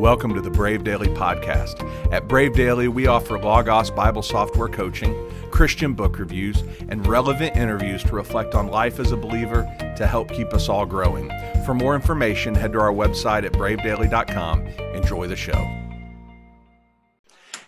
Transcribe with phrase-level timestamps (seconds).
[0.00, 1.84] Welcome to the Brave Daily Podcast.
[2.10, 5.14] At Brave Daily, we offer Logos Bible software coaching,
[5.50, 10.32] Christian book reviews, and relevant interviews to reflect on life as a believer to help
[10.32, 11.30] keep us all growing.
[11.66, 14.66] For more information, head to our website at bravedaily.com.
[14.94, 15.70] Enjoy the show.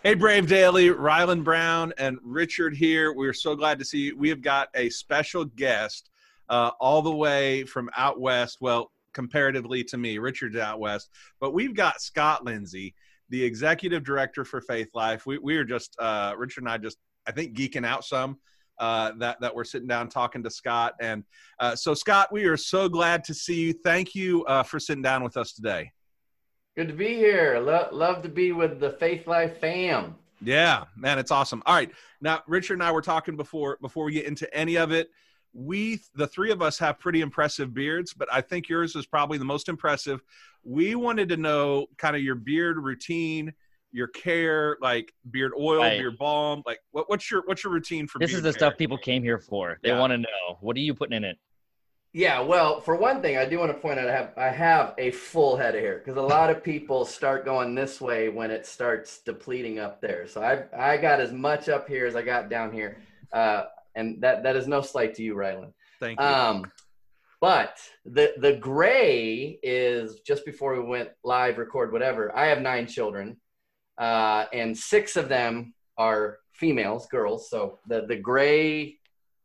[0.01, 3.13] Hey, Brave Daily, Ryland Brown and Richard here.
[3.13, 4.17] We're so glad to see you.
[4.17, 6.09] We have got a special guest
[6.49, 8.57] uh, all the way from out west.
[8.59, 11.09] Well, comparatively to me, Richard's out west,
[11.39, 12.95] but we've got Scott Lindsay,
[13.29, 15.25] the executive director for Faith Life.
[15.25, 18.37] We, we are just, uh, Richard and I just, I think, geeking out some.
[18.79, 21.23] Uh, that that we're sitting down talking to Scott, and
[21.59, 23.73] uh, so Scott, we are so glad to see you.
[23.73, 25.91] Thank you uh, for sitting down with us today.
[26.75, 27.59] Good to be here.
[27.59, 30.15] Lo- love to be with the Faith Life fam.
[30.41, 31.61] Yeah, man, it's awesome.
[31.67, 34.91] All right, now Richard and I were talking before before we get into any of
[34.91, 35.11] it
[35.53, 39.37] we the three of us have pretty impressive beards but i think yours is probably
[39.37, 40.21] the most impressive
[40.63, 43.53] we wanted to know kind of your beard routine
[43.91, 45.99] your care like beard oil right.
[45.99, 48.53] beard balm like what, what's your what's your routine for this is the care?
[48.53, 49.99] stuff people came here for they yeah.
[49.99, 51.37] want to know what are you putting in it
[52.13, 54.95] yeah well for one thing i do want to point out i have i have
[54.97, 58.49] a full head of hair because a lot of people start going this way when
[58.49, 62.21] it starts depleting up there so i i got as much up here as i
[62.23, 62.97] got down here
[63.31, 63.65] uh,
[63.95, 65.73] and that that is no slight to you, Ryland.
[65.99, 66.25] Thank you.
[66.25, 66.71] Um,
[67.41, 72.35] but the the gray is just before we went live, record whatever.
[72.35, 73.37] I have nine children,
[73.97, 77.49] uh, and six of them are females, girls.
[77.49, 78.97] So the the gray,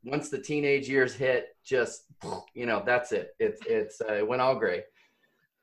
[0.04, 2.04] once the teenage years hit, just
[2.54, 3.30] you know that's it.
[3.38, 4.84] It's it's uh, it went all gray.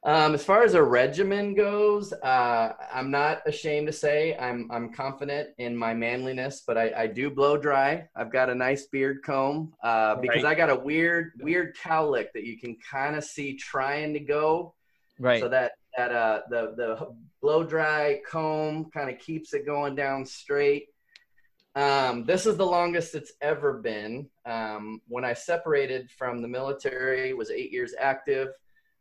[0.06, 4.94] Um, as far as a regimen goes, uh, I'm not ashamed to say I'm I'm
[4.94, 8.08] confident in my manliness, but I, I do blow dry.
[8.16, 10.52] I've got a nice beard comb uh, because right.
[10.52, 14.76] I got a weird weird cowlick that you can kind of see trying to go.
[15.20, 15.42] Right.
[15.42, 17.08] So that that uh, the the
[17.42, 20.86] blow dry comb kind of keeps it going down straight.
[21.74, 24.30] Um, this is the longest it's ever been.
[24.46, 28.50] Um, when I separated from the military, was eight years active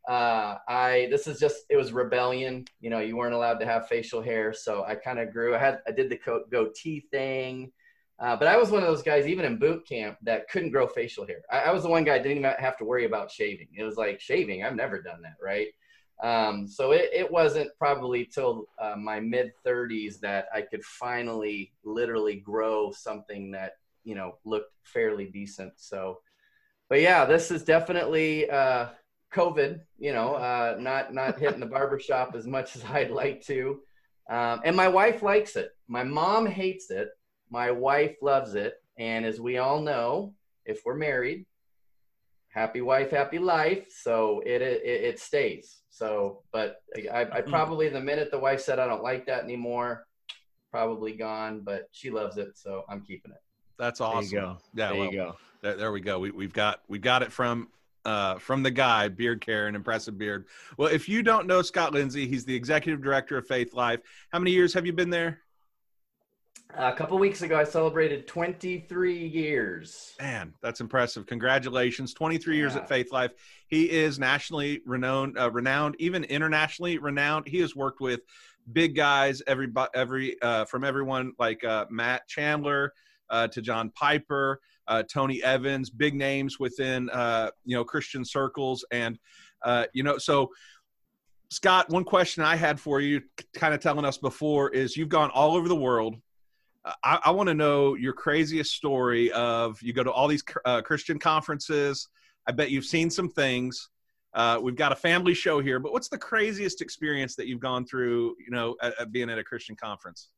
[0.07, 2.65] uh, I this is just it was rebellion.
[2.79, 5.55] You know, you weren't allowed to have facial hair, so I kind of grew.
[5.55, 7.71] I had I did the co- goatee thing,
[8.19, 10.87] uh, but I was one of those guys, even in boot camp, that couldn't grow
[10.87, 11.41] facial hair.
[11.51, 13.67] I, I, was the one guy didn't even have to worry about shaving.
[13.75, 14.63] It was like shaving.
[14.63, 15.67] I've never done that, right?
[16.23, 21.73] Um, so it, it wasn't probably till uh, my mid 30s that I could finally,
[21.83, 23.73] literally grow something that
[24.05, 25.73] you know looked fairly decent.
[25.75, 26.19] So,
[26.89, 28.49] but yeah, this is definitely.
[28.49, 28.87] Uh,
[29.35, 33.81] COVID, you know, uh, not not hitting the barbershop as much as I'd like to.
[34.29, 35.71] Um, and my wife likes it.
[35.87, 37.09] My mom hates it.
[37.51, 38.75] My wife loves it.
[38.97, 40.33] And as we all know,
[40.65, 41.45] if we're married,
[42.49, 43.85] happy wife, happy life.
[43.89, 45.81] So it it, it stays.
[45.89, 46.77] So, but
[47.11, 47.49] I, I mm-hmm.
[47.49, 50.07] probably the minute the wife said I don't like that anymore,
[50.71, 51.61] probably gone.
[51.63, 53.41] But she loves it, so I'm keeping it.
[53.77, 54.29] That's awesome.
[54.29, 54.57] There you go.
[54.73, 55.35] Yeah, there well, you go.
[55.61, 56.19] There, there we go.
[56.19, 57.67] We, we've got we got it from
[58.05, 60.45] uh, from the guy, beard care, an impressive beard.
[60.77, 63.99] Well, if you don't know Scott Lindsay, he's the executive director of Faith Life.
[64.31, 65.39] How many years have you been there?
[66.77, 70.13] A couple weeks ago, I celebrated 23 years.
[70.19, 71.25] Man, that's impressive!
[71.25, 72.59] Congratulations, 23 yeah.
[72.59, 73.31] years at Faith Life.
[73.67, 77.47] He is nationally renowned, uh, renowned, even internationally renowned.
[77.47, 78.21] He has worked with
[78.73, 82.93] big guys, every every uh, from everyone like uh, Matt Chandler
[83.29, 88.85] uh, to John Piper uh, Tony Evans, big names within uh, you know Christian circles,
[88.91, 89.19] and
[89.63, 90.51] uh, you know so.
[91.51, 93.21] Scott, one question I had for you,
[93.53, 96.15] kind of telling us before, is you've gone all over the world.
[96.83, 100.43] Uh, I, I want to know your craziest story of you go to all these
[100.65, 102.09] uh, Christian conferences.
[102.47, 103.89] I bet you've seen some things.
[104.33, 107.85] Uh, we've got a family show here, but what's the craziest experience that you've gone
[107.85, 108.35] through?
[108.39, 110.29] You know, at, at being at a Christian conference.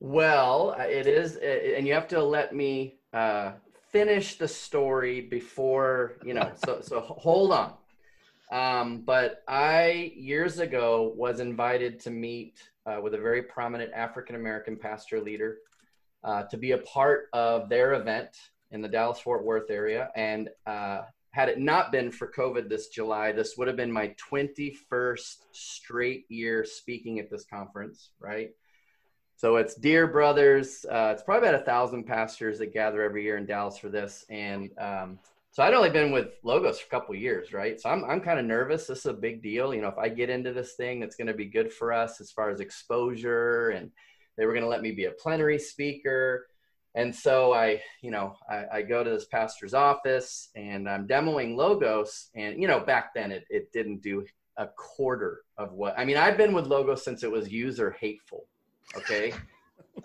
[0.00, 3.52] Well, uh, it is, and you have to let me uh,
[3.90, 6.52] finish the story before you know.
[6.64, 7.74] So, so hold on.
[8.50, 14.36] Um, but I years ago was invited to meet uh, with a very prominent African
[14.36, 15.58] American pastor leader
[16.22, 18.30] uh, to be a part of their event
[18.70, 22.88] in the Dallas Fort Worth area, and uh, had it not been for COVID this
[22.88, 28.50] July, this would have been my 21st straight year speaking at this conference, right?
[29.38, 30.84] So it's Dear Brothers.
[30.90, 34.26] Uh, it's probably about a thousand pastors that gather every year in Dallas for this.
[34.28, 35.20] And um,
[35.52, 37.80] so I'd only been with Logos for a couple years, right?
[37.80, 38.88] So I'm, I'm kind of nervous.
[38.88, 39.72] This is a big deal.
[39.72, 42.20] You know, if I get into this thing, that's going to be good for us
[42.20, 43.68] as far as exposure.
[43.68, 43.92] And
[44.36, 46.48] they were going to let me be a plenary speaker.
[46.96, 51.54] And so I, you know, I, I, go to this pastor's office and I'm demoing
[51.54, 52.30] Logos.
[52.34, 54.26] And, you know, back then it, it didn't do
[54.56, 56.16] a quarter of what I mean.
[56.16, 58.48] I've been with Logos since it was user hateful.
[58.96, 59.32] Okay.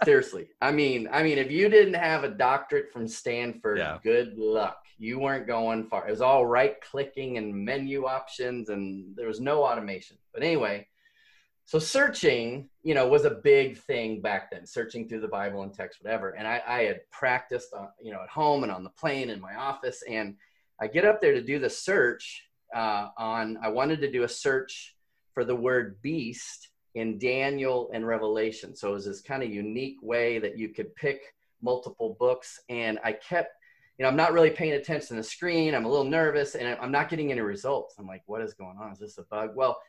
[0.03, 0.47] Seriously.
[0.61, 3.99] I mean, I mean, if you didn't have a doctorate from Stanford, yeah.
[4.03, 4.79] good luck.
[4.97, 6.07] You weren't going far.
[6.07, 10.17] It was all right clicking and menu options, and there was no automation.
[10.33, 10.87] But anyway,
[11.65, 14.65] so searching, you know, was a big thing back then.
[14.65, 16.31] Searching through the Bible and text, whatever.
[16.31, 19.39] And I, I had practiced, on, you know, at home and on the plane in
[19.39, 20.03] my office.
[20.09, 20.35] And
[20.81, 22.43] I get up there to do the search
[22.75, 23.57] uh, on.
[23.61, 24.95] I wanted to do a search
[25.33, 28.75] for the word beast in Daniel and Revelation.
[28.75, 32.59] So it was this kind of unique way that you could pick multiple books.
[32.69, 33.55] And I kept,
[33.97, 35.73] you know, I'm not really paying attention to the screen.
[35.73, 37.95] I'm a little nervous and I'm not getting any results.
[37.97, 38.91] I'm like, what is going on?
[38.91, 39.51] Is this a bug?
[39.55, 39.79] Well,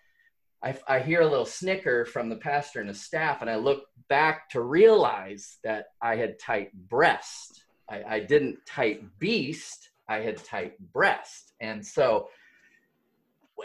[0.63, 3.85] I, I hear a little snicker from the pastor and the staff, and I look
[4.09, 7.65] back to realize that I had typed breast.
[7.91, 11.53] I, I didn't type beast, I had typed breast.
[11.61, 12.29] And so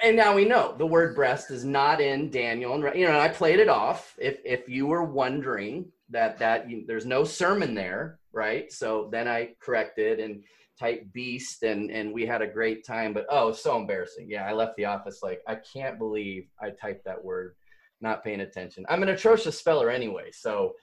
[0.03, 3.27] and now we know the word breast is not in Daniel and you know I
[3.27, 4.15] played it off.
[4.17, 8.71] If if you were wondering that that you, there's no sermon there, right?
[8.71, 10.43] So then I corrected and
[10.79, 13.13] typed beast and and we had a great time.
[13.13, 14.29] But oh, so embarrassing.
[14.29, 17.55] Yeah, I left the office like I can't believe I typed that word,
[18.01, 18.85] not paying attention.
[18.89, 20.75] I'm an atrocious speller anyway, so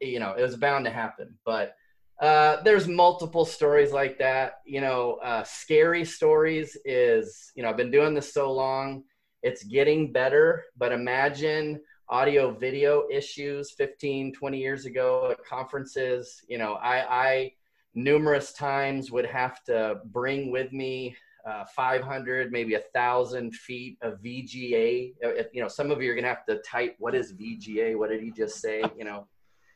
[0.00, 1.38] you know it was bound to happen.
[1.44, 1.74] But
[2.20, 4.60] uh, there's multiple stories like that.
[4.66, 9.04] You know, uh, scary stories is, you know, I've been doing this so long,
[9.42, 11.80] it's getting better, but imagine
[12.10, 16.42] audio video issues 15, 20 years ago at conferences.
[16.46, 17.52] You know, I, I
[17.94, 21.16] numerous times would have to bring with me
[21.48, 25.14] uh, 500, maybe a thousand feet of VGA.
[25.20, 27.96] If, you know, some of you are to have to type, what is VGA?
[27.96, 28.82] What did he just say?
[28.98, 29.26] You know,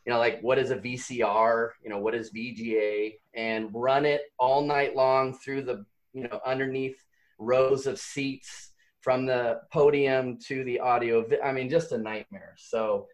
[0.06, 4.23] you know, like what is a VCR, you know, what is VGA, and run it
[4.39, 6.97] all night long through the, you know, underneath
[7.39, 8.71] rows of seats
[9.01, 11.25] from the podium to the audio.
[11.43, 12.55] I mean, just a nightmare.
[12.59, 13.06] So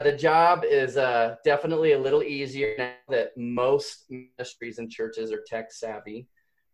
[0.00, 5.42] the job is uh, definitely a little easier now that most ministries and churches are
[5.46, 6.28] tech savvy.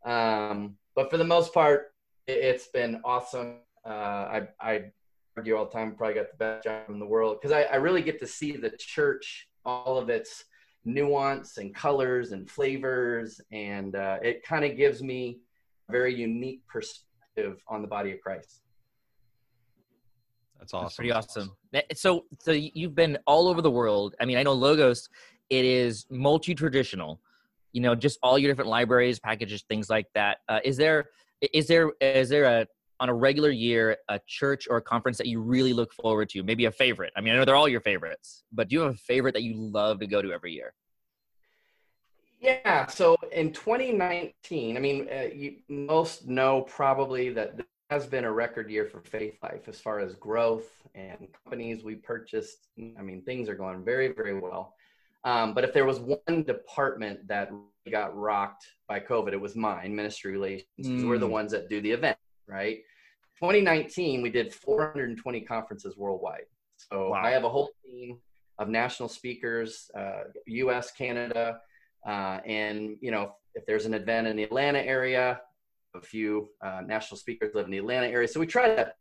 [0.04, 1.94] Um, but for the most part,
[2.26, 3.58] it's been awesome.
[3.86, 4.84] Uh, I, I
[5.36, 7.76] argue all the time, probably got the best job in the world because I, I
[7.76, 10.44] really get to see the church, all of its
[10.84, 15.40] nuance and colors and flavors, and uh, it kind of gives me
[15.88, 18.60] a very unique perspective on the body of Christ.
[20.58, 20.84] That's awesome.
[20.84, 21.56] That's pretty awesome.
[21.94, 24.14] So, so you've been all over the world.
[24.20, 25.08] I mean, I know Logos.
[25.50, 27.20] It is multi-traditional.
[27.72, 30.38] You know, just all your different libraries, packages, things like that.
[30.48, 31.10] Uh, is there
[31.52, 32.66] is there is there a
[33.00, 36.42] on a regular year a church or a conference that you really look forward to?
[36.42, 37.12] Maybe a favorite.
[37.16, 39.42] I mean, I know they're all your favorites, but do you have a favorite that
[39.42, 40.74] you love to go to every year?
[42.40, 42.86] Yeah.
[42.88, 48.32] So in 2019, I mean, uh, you most know probably that this has been a
[48.32, 52.68] record year for Faith Life as far as growth and companies we purchased.
[52.98, 54.74] I mean, things are going very, very well.
[55.24, 57.50] Um, but if there was one department that
[57.90, 60.66] got rocked by COVID, it was mine, ministry relations.
[60.80, 61.08] Mm.
[61.08, 61.30] We're the mm.
[61.30, 62.78] ones that do the event right?
[63.40, 66.46] 2019, we did 420 conferences worldwide.
[66.76, 67.22] So wow.
[67.22, 68.18] I have a whole team
[68.58, 71.58] of national speakers, uh, U.S., Canada,
[72.06, 75.40] uh, and you know if there's an event in the Atlanta area,
[75.94, 78.28] a few uh, national speakers live in the Atlanta area.
[78.28, 78.92] So we try to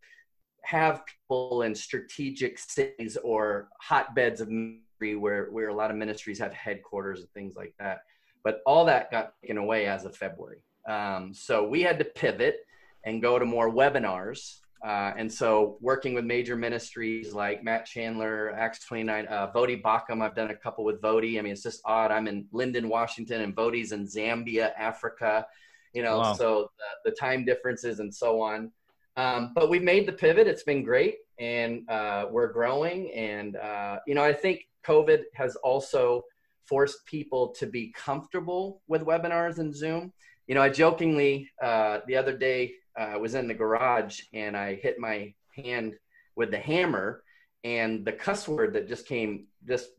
[0.64, 6.40] have people in strategic cities or hotbeds of ministry where where a lot of ministries
[6.40, 8.00] have headquarters and things like that.
[8.44, 10.64] But all that got taken away as of February.
[10.88, 12.58] Um, so we had to pivot
[13.06, 14.60] and go to more webinars.
[14.84, 20.22] Uh, and so working with major ministries like Matt Chandler, Acts 29, uh, Voddie Baucham,
[20.22, 21.40] I've done a couple with Voddie.
[21.40, 22.12] I mean, it's just odd.
[22.12, 25.48] I'm in Lynden, Washington, and Voddie's in Zambia, Africa,
[25.94, 26.34] you know, wow.
[26.34, 26.70] so
[27.04, 28.72] the, the, time differences and so on.
[29.16, 30.48] Um, but we've made the pivot.
[30.48, 31.18] It's been great.
[31.40, 33.12] And uh, we're growing.
[33.14, 36.24] And, uh, you know, I think COVID has also
[36.66, 40.12] forced people to be comfortable with webinars and Zoom.
[40.48, 44.76] You know, I jokingly uh, the other day uh, was in the garage and I
[44.76, 45.96] hit my hand
[46.36, 47.24] with the hammer,
[47.64, 49.92] and the cuss word that just came just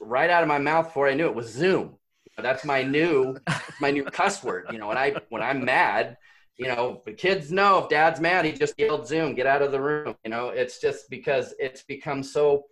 [0.00, 1.96] right out of my mouth before I knew it was Zoom.
[2.36, 3.36] That's my new
[3.80, 4.66] my new cuss word.
[4.70, 6.16] You know, when I when I'm mad,
[6.56, 9.72] you know, the kids know if dad's mad, he just yelled Zoom, get out of
[9.72, 10.14] the room.
[10.24, 12.64] You know, it's just because it's become so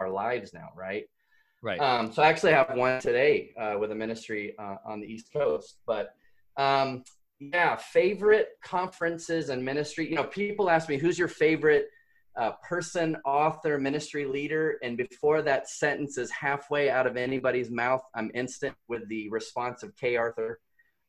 [0.00, 1.04] our lives now, right?
[1.62, 1.80] Right.
[1.80, 5.32] Um, so I actually have one today uh, with a ministry uh, on the East
[5.32, 6.14] Coast, but
[6.56, 7.04] um,
[7.38, 10.08] yeah, favorite conferences and ministry.
[10.08, 11.88] You know, people ask me, who's your favorite
[12.36, 14.78] uh, person, author, ministry leader?
[14.82, 19.82] And before that sentence is halfway out of anybody's mouth, I'm instant with the response
[19.82, 20.60] of Kay Arthur.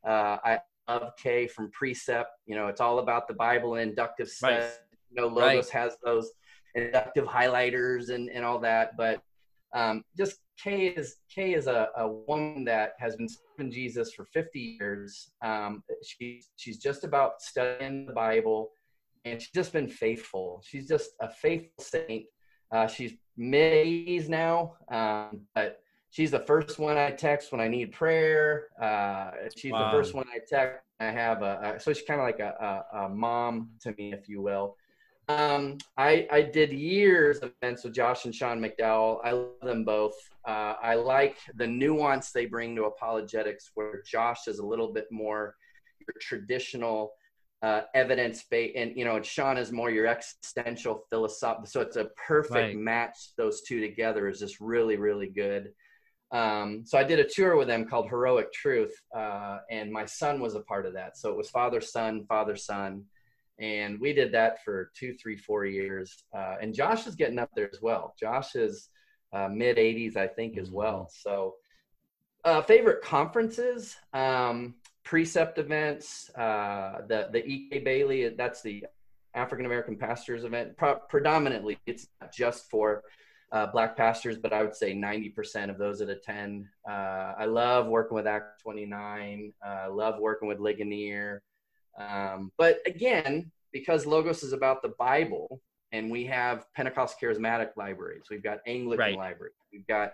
[0.05, 2.29] Uh, I love Kay from Precept.
[2.45, 4.29] You know, it's all about the Bible and inductive.
[4.41, 4.69] Right.
[5.11, 5.83] You know, Logos right.
[5.83, 6.31] has those
[6.75, 9.21] inductive highlighters and, and all that, but
[9.73, 14.25] um, just Kay is Kay is a, a woman that has been serving Jesus for
[14.25, 15.31] 50 years.
[15.43, 18.71] Um, she's she's just about studying the Bible,
[19.25, 20.61] and she's just been faithful.
[20.65, 22.25] She's just a faithful saint.
[22.71, 27.67] Uh, she's mid 80s now, um, but she's the first one I text when I
[27.67, 28.67] need prayer.
[28.81, 29.91] Uh, she's wow.
[29.91, 30.83] the first one I text.
[30.99, 34.13] I have a, a so she's kind of like a, a, a, mom to me,
[34.13, 34.75] if you will.
[35.29, 39.19] Um, I, I did years of events with Josh and Sean McDowell.
[39.25, 40.15] I love them both.
[40.47, 45.07] Uh, I like the nuance they bring to apologetics, where Josh is a little bit
[45.11, 45.55] more
[45.99, 47.11] your traditional
[47.61, 51.65] uh, evidence based, and you know, and Sean is more your existential philosophical.
[51.65, 52.77] So it's a perfect right.
[52.77, 53.17] match.
[53.37, 55.73] Those two together is just really, really good.
[56.31, 60.39] Um, so I did a tour with them called Heroic Truth, uh, and my son
[60.39, 61.17] was a part of that.
[61.17, 63.03] So it was father, son, father, son
[63.59, 66.23] and we did that for two three four years.
[66.35, 68.13] Uh, and josh is getting up there as well.
[68.19, 68.89] Josh is
[69.33, 71.09] uh, mid 80s i think as well.
[71.09, 71.29] Mm-hmm.
[71.29, 71.55] so
[72.45, 77.79] uh, favorite conferences um, precept events uh, the the E.K.
[77.79, 78.85] Bailey that's the
[79.33, 80.77] african american pastors event.
[80.77, 83.03] Pro- predominantly it's not just for
[83.51, 86.65] uh, black pastors but i would say 90% of those that attend.
[86.87, 91.41] Uh, i love working with Acts 29 i love working with ligonier
[91.97, 95.61] um, but again, because Logos is about the Bible,
[95.91, 99.17] and we have Pentecost charismatic libraries, we've got Anglican right.
[99.17, 100.13] libraries, we've got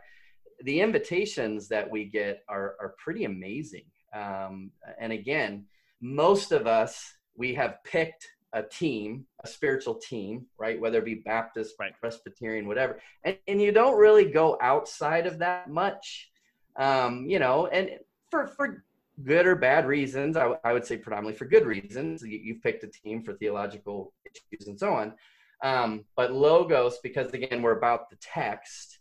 [0.64, 3.86] the invitations that we get are are pretty amazing.
[4.14, 5.66] Um, and again,
[6.02, 10.80] most of us we have picked a team, a spiritual team, right?
[10.80, 11.94] Whether it be Baptist, right.
[12.00, 16.30] Presbyterian, whatever, and, and you don't really go outside of that much,
[16.76, 17.68] um, you know.
[17.68, 17.90] And
[18.30, 18.84] for for
[19.22, 20.38] good or bad reasons.
[20.38, 22.24] I, I would say predominantly for good reasons.
[22.24, 25.14] You, have picked a team for theological issues and so on.
[25.62, 29.00] Um, but logos, because again, we're about the text.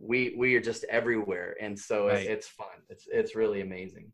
[0.00, 2.18] We we are just everywhere, and so right.
[2.18, 2.66] it's, it's fun.
[2.90, 4.12] It's it's really amazing.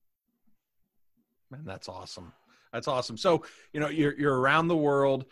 [1.50, 2.32] Man, that's awesome.
[2.73, 3.16] That's awesome.
[3.16, 3.42] So
[3.73, 5.25] you know you're you're around the world.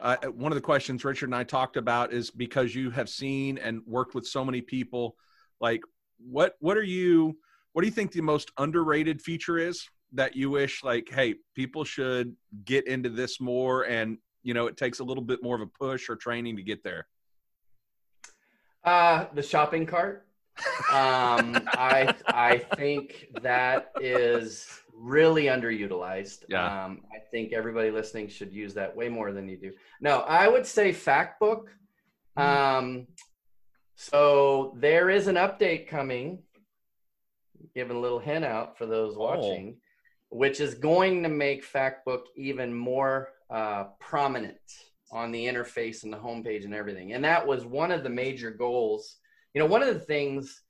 [0.00, 3.58] Uh, one of the questions Richard and I talked about is because you have seen
[3.58, 5.16] and worked with so many people.
[5.60, 5.82] Like,
[6.18, 7.36] what what are you?
[7.76, 11.84] What do you think the most underrated feature is that you wish like hey people
[11.84, 15.60] should get into this more and you know it takes a little bit more of
[15.60, 17.06] a push or training to get there?
[18.82, 20.26] Uh the shopping cart.
[20.90, 26.44] Um i i think that is really underutilized.
[26.48, 26.86] Yeah.
[26.86, 29.72] Um i think everybody listening should use that way more than you do.
[30.00, 31.64] No i would say Factbook.
[32.38, 32.42] Hmm.
[32.42, 33.06] um
[33.96, 36.38] so there is an update coming
[37.76, 39.20] giving a little hint out for those oh.
[39.20, 40.36] watching, oh.
[40.36, 44.56] which is going to make Factbook even more uh, prominent
[45.12, 47.12] on the interface and the homepage and everything.
[47.12, 49.18] And that was one of the major goals.
[49.54, 50.62] You know, one of the things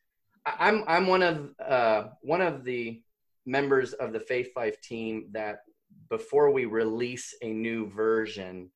[0.45, 3.01] I'm I'm one of uh, one of the
[3.47, 5.61] members of the Faith Life team that
[6.09, 8.71] before we release a new version,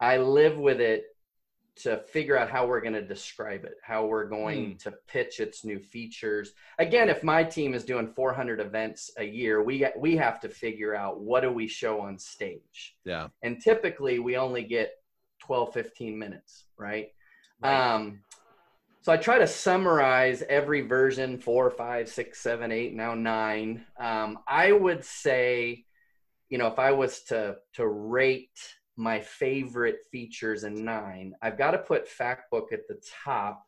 [0.00, 1.04] I live with it
[1.76, 4.78] to figure out how we're going to describe it, how we're going mm.
[4.78, 6.52] to pitch its new features.
[6.78, 10.94] Again, if my team is doing 400 events a year, we we have to figure
[10.94, 12.96] out what do we show on stage.
[13.04, 13.28] Yeah.
[13.42, 14.92] And typically we only get
[15.40, 17.08] 12 15 minutes, right?
[17.62, 17.94] right.
[17.94, 18.20] Um
[19.04, 23.84] so I try to summarize every version four, five, six, seven, eight, now nine.
[24.00, 25.84] Um, I would say,
[26.48, 28.58] you know, if I was to to rate
[28.96, 31.34] my favorite features in nine.
[31.42, 33.66] I've got to put Factbook at the top,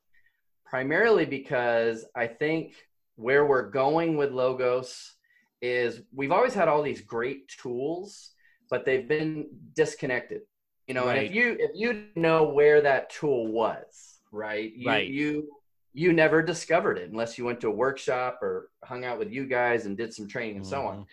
[0.64, 2.74] primarily because I think
[3.16, 5.14] where we're going with Logos
[5.62, 8.32] is we've always had all these great tools,
[8.70, 10.42] but they've been disconnected.
[10.86, 11.18] You know, right.
[11.18, 14.72] and if you if you know where that tool was, right?
[14.72, 15.08] You, right.
[15.08, 15.48] You
[15.92, 19.46] you never discovered it unless you went to a workshop or hung out with you
[19.46, 20.70] guys and did some training and mm-hmm.
[20.70, 21.06] so on.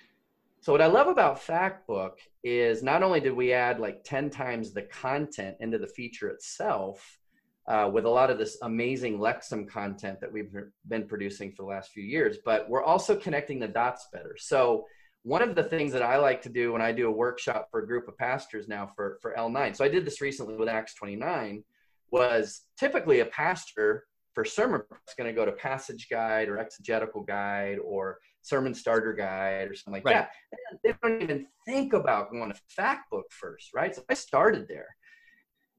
[0.64, 4.72] So what I love about Factbook is not only did we add like 10 times
[4.72, 7.20] the content into the feature itself
[7.68, 10.56] uh, with a lot of this amazing Lexham content that we've
[10.88, 14.38] been producing for the last few years, but we're also connecting the dots better.
[14.40, 14.86] So
[15.24, 17.82] one of the things that I like to do when I do a workshop for
[17.82, 20.96] a group of pastors now for, for L9, so I did this recently with Acts
[20.96, 21.62] 29,
[22.10, 27.22] was typically a pastor for sermon is going to go to passage guide or exegetical
[27.22, 30.28] guide or sermon starter guide or something like right.
[30.52, 30.80] that.
[30.84, 33.96] They don't even think about going to Factbook first, right?
[33.96, 34.96] So I started there.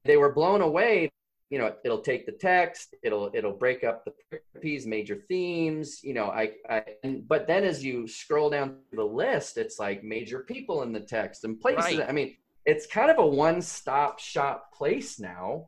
[0.03, 1.09] They were blown away.
[1.51, 5.99] You know, it'll take the text, it'll it'll break up the peripheries, major themes.
[6.03, 10.03] You know, I, I and, but then as you scroll down the list, it's like
[10.03, 11.99] major people in the text and places.
[11.99, 12.09] Right.
[12.09, 15.67] I mean, it's kind of a one-stop shop place now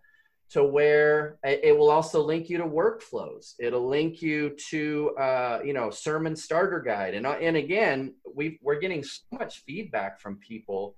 [0.50, 3.54] to where it will also link you to workflows.
[3.60, 8.60] It'll link you to uh, you know sermon starter guide, and uh, and again, we
[8.62, 10.96] we're getting so much feedback from people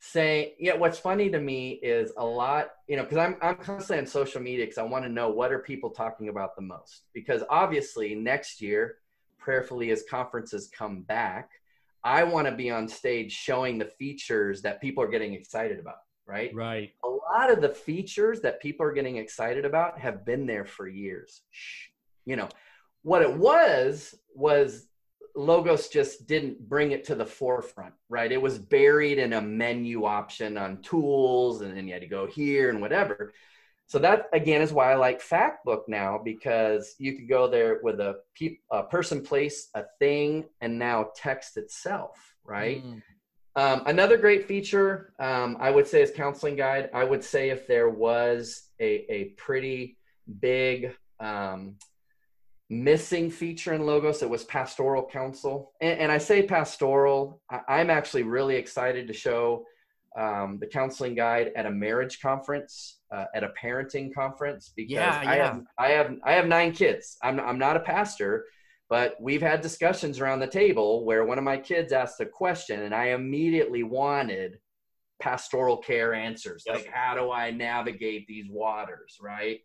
[0.00, 0.74] saying, yeah.
[0.74, 4.42] What's funny to me is a lot, you know, because I'm I'm constantly on social
[4.42, 7.02] media because I want to know what are people talking about the most.
[7.14, 8.96] Because obviously next year,
[9.38, 11.50] prayerfully as conferences come back,
[12.02, 15.98] I want to be on stage showing the features that people are getting excited about
[16.26, 16.54] right?
[16.54, 16.92] Right.
[17.04, 20.88] A lot of the features that people are getting excited about have been there for
[20.88, 21.42] years.
[22.24, 22.48] You know,
[23.02, 24.86] what it was was
[25.34, 28.30] Logos just didn't bring it to the forefront, right?
[28.30, 32.26] It was buried in a menu option on tools, and then you had to go
[32.26, 33.32] here and whatever.
[33.86, 38.00] So that again is why I like Factbook now because you could go there with
[38.00, 42.84] a, pe- a person, place, a thing, and now text itself, right?
[42.84, 43.02] Mm.
[43.54, 46.88] Um, another great feature um, I would say is counseling guide.
[46.94, 49.98] I would say if there was a, a pretty
[50.40, 51.76] big um,
[52.70, 55.72] missing feature in Logos, it was pastoral counsel.
[55.82, 59.66] And, and I say pastoral, I, am actually really excited to show
[60.16, 65.22] um, the counseling guide at a marriage conference, uh, at a parenting conference, because yeah,
[65.22, 65.30] yeah.
[65.30, 67.16] I have I have I have nine kids.
[67.22, 68.46] I'm I'm not a pastor,
[68.92, 72.82] but we've had discussions around the table where one of my kids asked a question
[72.82, 74.58] and I immediately wanted
[75.18, 76.64] pastoral care answers.
[76.68, 79.60] Like, how do I navigate these waters, right?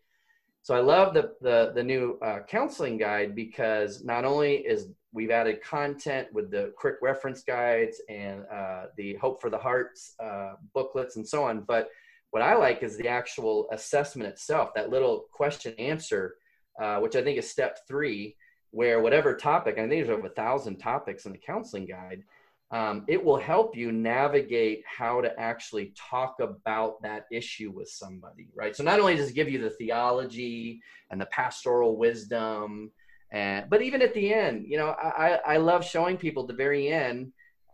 [0.62, 5.30] So I love the the, the new uh, counseling guide because not only is we've
[5.30, 10.54] added content with the quick reference guides and uh, the Hope for the Hearts uh,
[10.74, 11.90] booklets and so on, but
[12.30, 14.70] what I like is the actual assessment itself.
[14.74, 16.36] That little question answer,
[16.80, 18.34] uh, which I think is step three
[18.70, 22.24] where whatever topic, I think there's over a thousand topics in the counseling guide,
[22.70, 28.48] um, it will help you navigate how to actually talk about that issue with somebody,
[28.54, 28.76] right?
[28.76, 32.92] So not only does it give you the theology and the pastoral wisdom,
[33.30, 36.54] and but even at the end, you know, I, I love showing people at the
[36.54, 37.32] very end,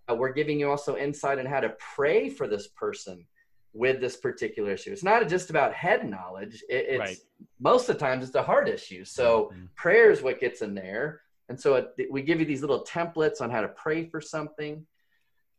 [0.08, 3.26] uh, we're giving you also insight on how to pray for this person
[3.74, 4.92] with this particular issue.
[4.92, 6.62] It's not just about head knowledge.
[6.68, 7.16] It, it's right.
[7.60, 9.04] most of the times it's a heart issue.
[9.04, 9.64] So mm-hmm.
[9.74, 11.20] prayer is what gets in there.
[11.48, 14.86] And so it, we give you these little templates on how to pray for something.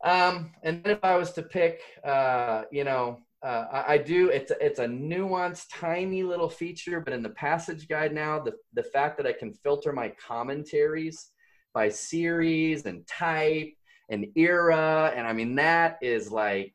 [0.02, 4.30] Um, and then if I was to pick, uh, you know, uh, I, I, do.
[4.30, 8.54] It's a, it's a nuanced, tiny little feature, but in the passage guide now, the
[8.72, 11.30] the fact that I can filter my commentaries
[11.74, 13.72] by series and type
[14.08, 16.74] and era, and I mean that is like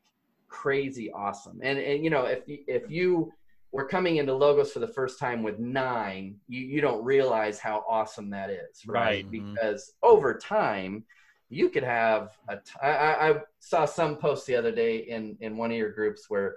[0.52, 1.58] crazy awesome.
[1.62, 3.32] And and you know, if if you
[3.72, 7.84] were coming into logos for the first time with nine, you you don't realize how
[7.88, 9.00] awesome that is, right?
[9.02, 9.32] right.
[9.32, 9.54] Mm-hmm.
[9.54, 11.04] Because over time,
[11.48, 12.56] you could have a.
[12.56, 16.26] T- I, I saw some posts the other day in in one of your groups
[16.28, 16.56] where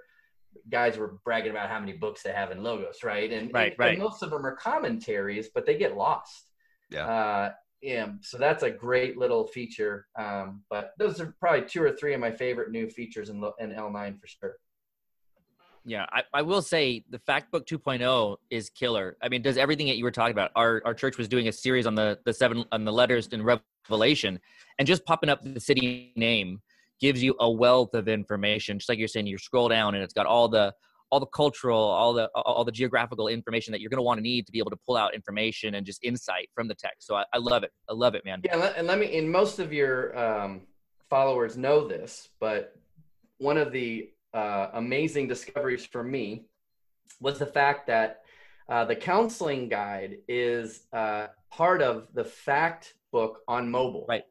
[0.70, 3.32] guys were bragging about how many books they have in logos, right?
[3.32, 3.90] And, right, and, right.
[3.94, 6.50] and most of them are commentaries, but they get lost.
[6.90, 7.06] Yeah.
[7.06, 10.06] Uh, yeah, so that's a great little feature.
[10.18, 13.70] Um, but those are probably two or three of my favorite new features in, in
[13.70, 14.56] L9 for sure.
[15.84, 19.16] Yeah, I, I will say the Factbook 2.0 is killer.
[19.22, 20.50] I mean, does everything that you were talking about.
[20.56, 23.40] Our our church was doing a series on the the seven on the letters in
[23.44, 24.40] Revelation,
[24.80, 26.60] and just popping up the city name
[27.00, 28.80] gives you a wealth of information.
[28.80, 30.74] Just like you're saying, you scroll down and it's got all the
[31.10, 34.22] all the cultural, all the all the geographical information that you're going to want to
[34.22, 37.06] need to be able to pull out information and just insight from the text.
[37.06, 37.70] So I, I love it.
[37.88, 38.40] I love it, man.
[38.44, 39.16] Yeah, and let me.
[39.18, 40.62] And most of your um,
[41.08, 42.74] followers know this, but
[43.38, 46.46] one of the uh, amazing discoveries for me
[47.20, 48.22] was the fact that
[48.68, 54.06] uh, the counseling guide is uh, part of the fact book on mobile.
[54.08, 54.24] Right.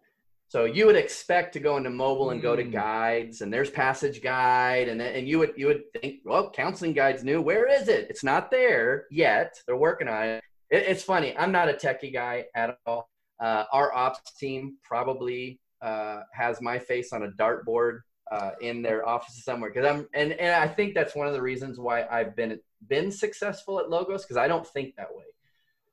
[0.48, 2.72] So you would expect to go into mobile and go to mm.
[2.72, 7.24] guides, and there's passage guide, and and you would you would think, well, counseling guides
[7.24, 7.42] new.
[7.42, 8.08] Where is it?
[8.10, 9.56] It's not there yet.
[9.66, 10.44] They're working on it.
[10.70, 11.36] it it's funny.
[11.38, 13.10] I'm not a techie guy at all.
[13.40, 18.00] Uh, our ops team probably uh, has my face on a dartboard
[18.32, 21.42] uh, in their office somewhere because I'm and and I think that's one of the
[21.42, 25.26] reasons why I've been been successful at logos because I don't think that way.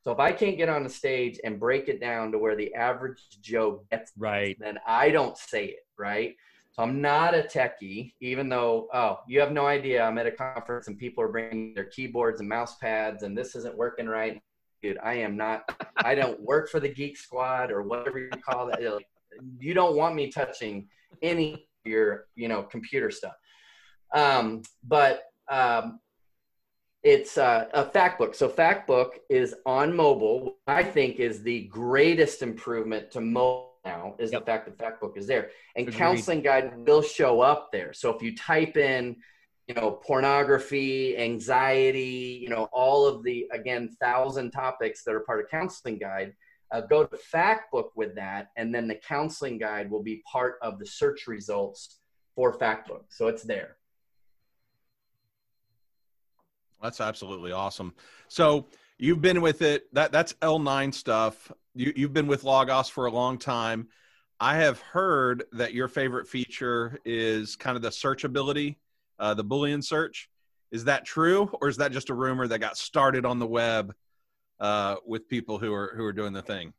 [0.02, 2.74] So if I can't get on the stage and break it down to where the
[2.74, 6.34] average Joe gets, right, it, then I don't say it, right?
[6.72, 10.02] So I'm not a techie, even though oh, you have no idea.
[10.02, 13.54] I'm at a conference and people are bringing their keyboards and mouse pads, and this
[13.54, 14.40] isn't working right.
[14.82, 15.70] Dude, I am not.
[15.98, 18.80] I don't work for the Geek Squad or whatever you call that.
[19.60, 20.88] You don't want me touching
[21.20, 23.34] any of your, you know, computer stuff.
[24.12, 26.00] Um, but um,
[27.02, 28.34] it's uh, a Factbook.
[28.34, 30.56] So Factbook is on mobile.
[30.66, 34.40] I think is the greatest improvement to mobile now is Yep.
[34.42, 35.98] the fact that Factbook is there and Agreed.
[35.98, 39.16] counseling guide will show up there so if you type in
[39.66, 45.40] you know pornography anxiety you know all of the again thousand topics that are part
[45.40, 46.32] of counseling guide
[46.70, 50.78] uh, go to Factbook with that and then the counseling guide will be part of
[50.78, 51.98] the search results
[52.36, 53.76] for Factbook so it's there
[56.82, 57.94] That's absolutely awesome.
[58.28, 58.66] So
[58.98, 59.92] you've been with it.
[59.94, 61.52] That that's L9 stuff.
[61.74, 63.88] You you've been with Logos for a long time.
[64.40, 68.76] I have heard that your favorite feature is kind of the searchability,
[69.20, 70.28] uh, the Boolean search.
[70.72, 73.94] Is that true, or is that just a rumor that got started on the web
[74.58, 76.72] uh, with people who are who are doing the thing?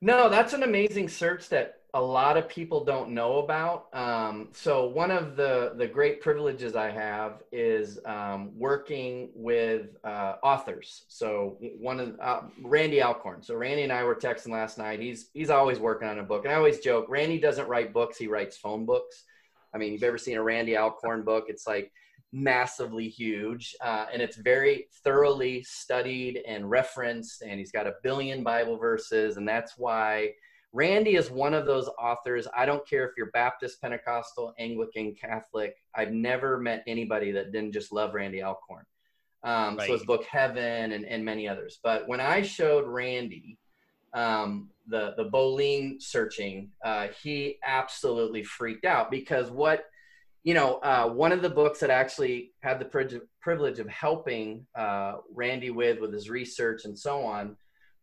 [0.00, 3.86] No, that's an amazing search that a lot of people don't know about.
[3.94, 10.34] Um, so one of the the great privileges I have is um, working with uh,
[10.42, 11.06] authors.
[11.08, 13.42] So one of uh, Randy Alcorn.
[13.42, 15.00] So Randy and I were texting last night.
[15.00, 18.18] He's he's always working on a book, and I always joke Randy doesn't write books;
[18.18, 19.24] he writes phone books.
[19.72, 21.46] I mean, you've ever seen a Randy Alcorn book?
[21.48, 21.90] It's like
[22.32, 28.42] massively huge uh, and it's very thoroughly studied and referenced and he's got a billion
[28.42, 30.28] bible verses and that's why
[30.76, 32.46] randy is one of those authors.
[32.54, 35.74] I don't care if you're baptist pentecostal anglican catholic.
[35.94, 38.84] I've never met anybody that didn't just love randy alcorn.
[39.42, 39.86] Um, Right.
[39.86, 41.78] so his book heaven and, and many others.
[41.82, 43.58] But when i showed randy
[44.12, 49.84] um, the the Boolean searching, uh, he absolutely freaked out because what
[50.42, 54.64] you know, uh, one of the books that I actually had the privilege of helping
[54.76, 57.56] uh, Randy with with his research and so on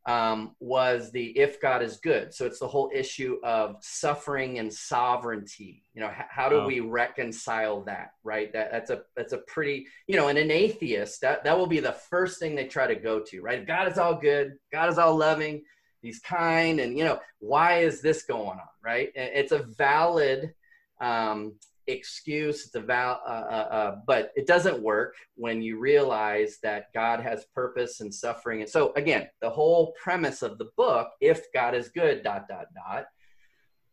[0.06, 4.72] um, was the "If God is Good." So it's the whole issue of suffering and
[4.74, 5.84] sovereignty.
[5.94, 6.68] You know, h- how do Oh.
[6.68, 8.12] we reconcile that?
[8.24, 8.52] Right.
[8.54, 11.80] That that's a that's a pretty you know, and an atheist that that will be
[11.80, 13.42] the first thing they try to go to.
[13.42, 13.60] Right.
[13.60, 14.58] If God is all good.
[14.72, 15.64] God is all loving.
[16.02, 18.68] He's kind, and you know, why is this going on?
[18.84, 19.10] Right.
[19.16, 20.54] It's a valid.
[21.00, 21.56] Um,
[21.88, 26.86] excuse it's a val uh, uh, uh, but it doesn't work when you realize that
[26.94, 28.62] god has purpose and suffering.
[28.62, 32.68] And so again the whole premise of the book if god is good dot dot
[32.74, 33.06] dot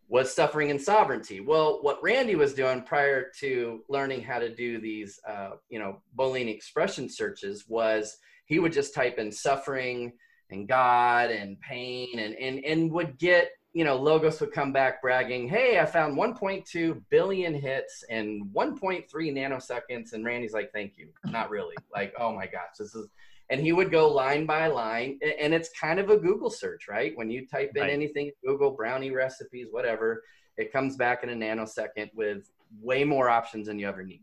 [0.08, 1.40] was suffering and sovereignty.
[1.40, 6.02] Well what randy was doing prior to learning how to do these uh, you know
[6.16, 10.12] boolean expression searches was he would just type in suffering
[10.50, 15.00] and god and pain and and, and would get you know, Logos would come back
[15.00, 21.08] bragging, "Hey, I found 1.2 billion hits in 1.3 nanoseconds." And Randy's like, "Thank you,
[21.26, 23.08] not really." like, oh my gosh, this is.
[23.48, 27.12] And he would go line by line, and it's kind of a Google search, right?
[27.16, 27.90] When you type in Right.
[27.90, 30.22] anything, Google brownie recipes, whatever,
[30.56, 32.48] it comes back in a nanosecond with
[32.80, 34.22] way more options than you ever need.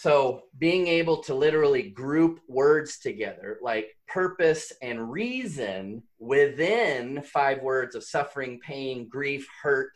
[0.00, 7.94] So being able to literally group words together, like purpose and reason within five words
[7.94, 9.90] of suffering, pain, grief, hurt.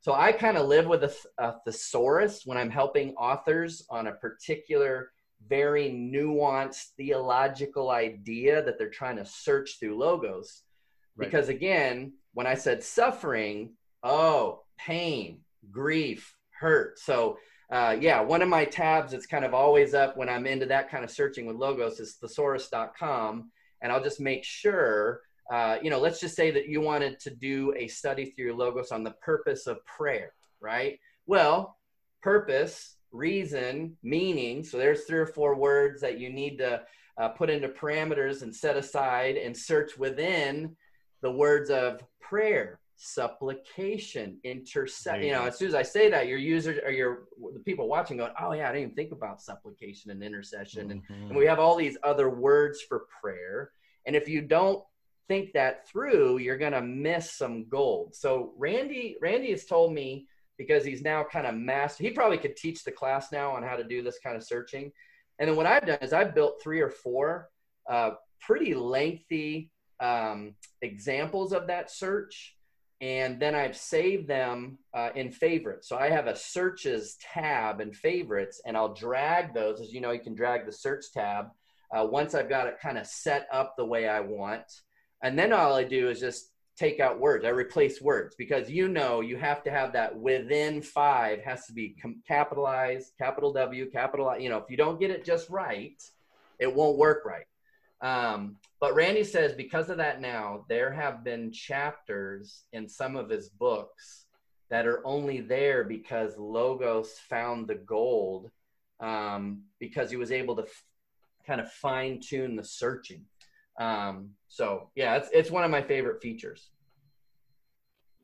[0.00, 4.12] So I kind of live with a, a thesaurus when I'm helping authors on a
[4.12, 5.10] particular,
[5.46, 10.62] very nuanced theological idea that they're trying to search through logos.
[11.16, 11.26] Right.
[11.26, 16.98] Because again, when I said suffering, oh, pain, grief, hurt.
[16.98, 17.36] So
[17.70, 20.90] uh, yeah, one of my tabs that's kind of always up when I'm into that
[20.90, 23.50] kind of searching with logos is thesaurus.com.
[23.82, 27.30] And I'll just make sure, uh, you know, let's just say that you wanted to
[27.30, 30.98] do a study through your logos on the purpose of prayer, right?
[31.26, 31.78] Well,
[32.22, 34.64] purpose, reason, meaning.
[34.64, 36.82] So there's three or four words that you need to
[37.18, 40.76] uh, put into parameters and set aside and search within
[41.22, 45.24] the words of prayer, supplication, intercession.
[45.24, 48.18] You know, as soon as I say that, your users or your the people watching
[48.18, 51.28] going, "Oh yeah, I didn't even think about supplication and intercession." And, Mhm.
[51.30, 53.72] and we have all these other words for prayer.
[54.04, 54.84] And if you don't
[55.28, 58.14] think that through, you're gonna miss some gold.
[58.14, 62.04] So Randy, Randy has told me because he's now kind of master.
[62.04, 64.92] He probably could teach the class now on how to do this kind of searching.
[65.38, 67.48] And then what I've done is I've built three or four
[67.88, 68.10] uh,
[68.40, 72.56] pretty lengthy um, examples of that search.
[73.00, 75.88] And then I've saved them uh, in favorites.
[75.88, 79.80] So I have a searches tab in favorites, and I'll drag those.
[79.80, 81.46] As you know, you can drag the search tab
[81.90, 84.64] uh, once I've got it kind of set up the way I want.
[85.22, 87.44] And then all I do is just take out words.
[87.44, 91.72] I replace words because you know you have to have that within five has to
[91.72, 91.94] be
[92.26, 94.38] capitalized, capital W, capital I.
[94.38, 96.02] You know, if you don't get it just right,
[96.58, 97.44] it won't work right.
[98.02, 103.28] Um, but Randy says because of that now, there have been chapters in some of
[103.28, 104.26] his books
[104.70, 108.50] that are only there because Logos found the gold
[109.00, 110.84] um, because he was able to f-
[111.46, 113.24] kind of fine tune the searching.
[113.78, 116.70] Um, so yeah, it's, it's one of my favorite features.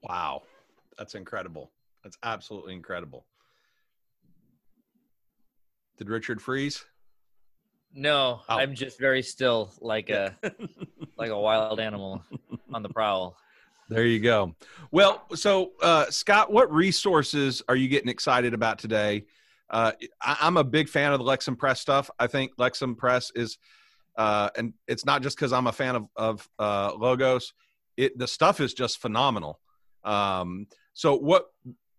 [0.02, 0.42] Wow,
[0.96, 1.72] that's incredible.
[2.04, 3.26] That's absolutely incredible.
[5.98, 6.84] Did Richard freeze?
[7.96, 8.54] No, oh.
[8.54, 10.36] I'm just very still, like a
[11.16, 12.22] like a wild animal
[12.72, 13.38] on the prowl.
[13.88, 14.54] There you go.
[14.90, 19.24] Well, so uh, Scott, what resources are you getting excited about today?
[19.70, 22.10] Uh, I, am a big fan of the Lexham Press stuff.
[22.18, 23.56] I think Lexham Press is,
[24.16, 27.54] uh, and it's not just because I'm a fan of, of uh, logos.
[27.96, 29.58] It the stuff is just phenomenal.
[30.04, 31.46] Um, so what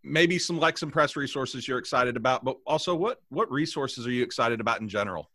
[0.04, 4.24] maybe some Lexham Press resources you're excited about, but also what what resources are you
[4.24, 5.32] excited about in general?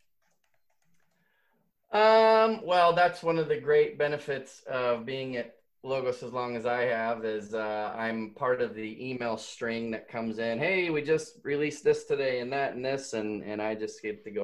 [1.93, 5.53] Um, well, that's one of the great benefits of being at
[5.83, 10.07] Logos as long as I have is uh, I'm part of the email string that
[10.07, 10.57] comes in.
[10.57, 14.23] Hey, we just released this today and that and this, and and I just get
[14.23, 14.43] to go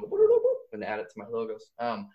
[0.74, 1.72] and add it to my logos.
[1.80, 2.10] Um,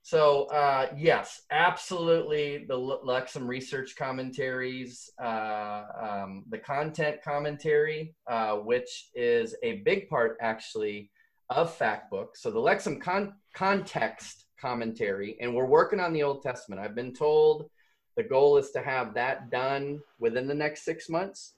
[0.00, 9.08] so uh, yes, absolutely, the Lexham research commentaries, uh, um, the context commentary, uh, which
[9.14, 11.10] is a big part actually
[11.50, 12.28] of Factbook.
[12.36, 16.80] So the Lexham con- context commentary, and we're working on the Old Testament.
[16.80, 17.70] I've been told
[18.16, 21.54] the goal is to have that done within the next six months.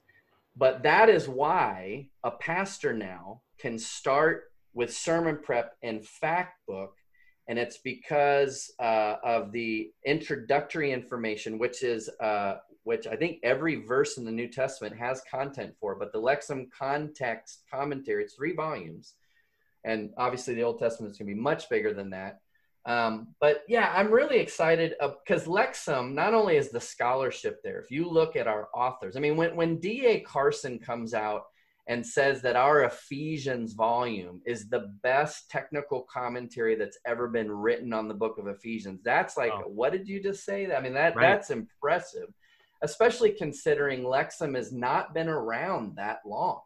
[0.55, 6.89] But that is why a pastor now can start with sermon prep and Factbook.
[7.47, 13.75] And it's because uh, of the introductory information, which is uh, which I think every
[13.75, 15.95] verse in the New Testament has content for.
[15.95, 19.15] But the Lexham context commentary, it's three volumes,
[19.83, 22.40] and obviously the Old Testament is going to be much bigger than that.
[22.85, 27.79] Um, but yeah, I'm really excited because Lexham not only is the scholarship there.
[27.79, 30.21] If you look at our authors, I mean, when when D.A.
[30.21, 31.43] Carson comes out
[31.87, 37.93] and says that our Ephesians volume is the best technical commentary that's ever been written
[37.93, 39.63] on the book of Ephesians, that's like, oh.
[39.67, 40.71] what did you just say?
[40.73, 41.33] I mean, that right.
[41.33, 42.29] that's impressive,
[42.81, 46.61] especially considering Lexham has not been around that long.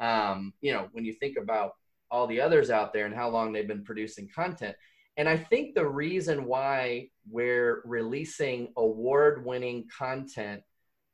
[0.00, 1.72] Um, you know, when you think about
[2.10, 4.76] all the others out there and how long they've been producing content
[5.16, 10.62] and I think the reason why we're releasing award winning content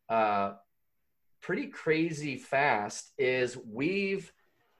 [0.09, 0.53] uh,
[1.41, 4.33] pretty crazy fast is we've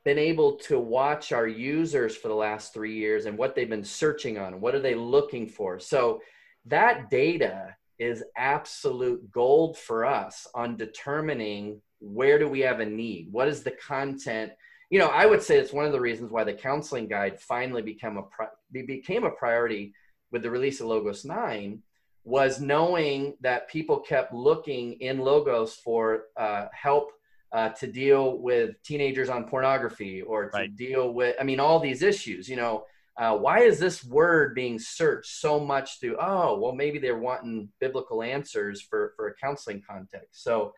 [0.05, 3.85] been able to watch our users for the last three years and what they've been
[3.85, 4.61] searching on.
[4.61, 5.79] What are they looking for?
[5.79, 6.21] So
[6.67, 13.29] that data is absolute gold for us on determining where do we have a need?
[13.31, 14.53] What is the content?
[14.91, 17.81] You know, I would say it's one of the reasons why the counseling guide finally
[17.81, 19.95] became a pri- became a priority
[20.33, 21.81] with the release of Logos 9
[22.25, 27.13] was knowing that people kept looking in Logos for uh, help
[27.53, 30.77] uh, to deal with teenagers on pornography or to right.
[30.77, 32.85] deal with, I mean, all these issues, you know,
[33.17, 37.69] uh, why is this word being searched so much through, oh, well, maybe they're wanting
[37.81, 40.43] biblical answers for, for a counseling context.
[40.43, 40.73] So,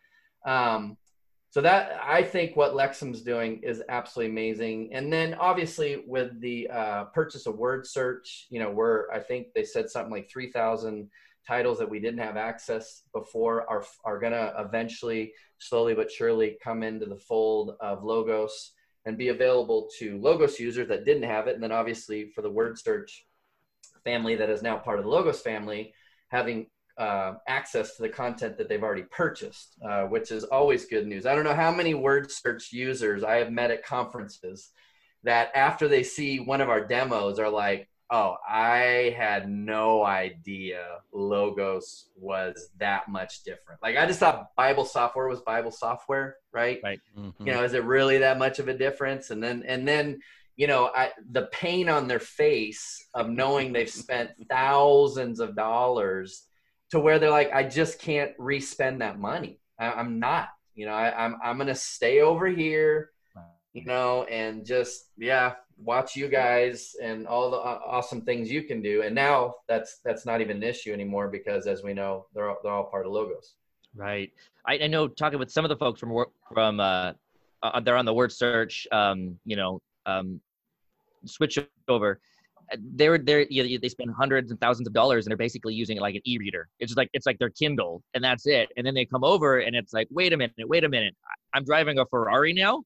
[0.46, 0.96] um,
[1.52, 4.88] so that I think what Lexham's doing is absolutely amazing.
[4.94, 9.48] And then obviously with the uh, purchase of Word Search, you know, we're I think
[9.54, 11.10] they said something like three thousand
[11.46, 16.82] titles that we didn't have access before are are gonna eventually, slowly but surely, come
[16.82, 18.72] into the fold of Logos
[19.04, 21.54] and be available to Logos users that didn't have it.
[21.54, 23.26] And then obviously for the Word Search
[24.04, 25.92] family that is now part of the Logos family,
[26.28, 31.06] having uh, access to the content that they've already purchased, uh, which is always good
[31.06, 31.26] news.
[31.26, 34.70] I don't know how many word search users I have met at conferences
[35.24, 40.82] that after they see one of our demos are like, oh, I had no idea
[41.12, 43.82] Logos was that much different.
[43.82, 46.78] Like I just thought Bible software was Bible software, right?
[46.84, 47.00] Right.
[47.18, 47.46] Mm-hmm.
[47.46, 49.30] You know, is it really that much of a difference?
[49.30, 50.20] And then and then
[50.56, 56.44] you know, I, the pain on their face of knowing they've spent thousands of dollars
[56.92, 59.58] to where they're like, I just can't respend that money.
[59.78, 63.12] I, am not, you know, I, I'm, I'm going to stay over here,
[63.72, 68.82] you know, and just, yeah, watch you guys and all the awesome things you can
[68.82, 69.00] do.
[69.00, 72.58] And now that's, that's not even an issue anymore because as we know, they're all,
[72.62, 73.54] they're all part of logos.
[73.96, 74.30] Right.
[74.66, 77.12] I, I know talking with some of the folks from work from, uh,
[77.62, 80.42] uh, they're on the word search, um, you know, um,
[81.24, 82.20] switch over
[82.94, 85.96] they're they're you know, they spend hundreds and thousands of dollars and they're basically using
[85.96, 86.68] it like an e-reader.
[86.78, 88.68] It's just like it's like their Kindle and that's it.
[88.76, 91.14] And then they come over and it's like, wait a minute, wait a minute,
[91.54, 92.82] I'm driving a Ferrari now.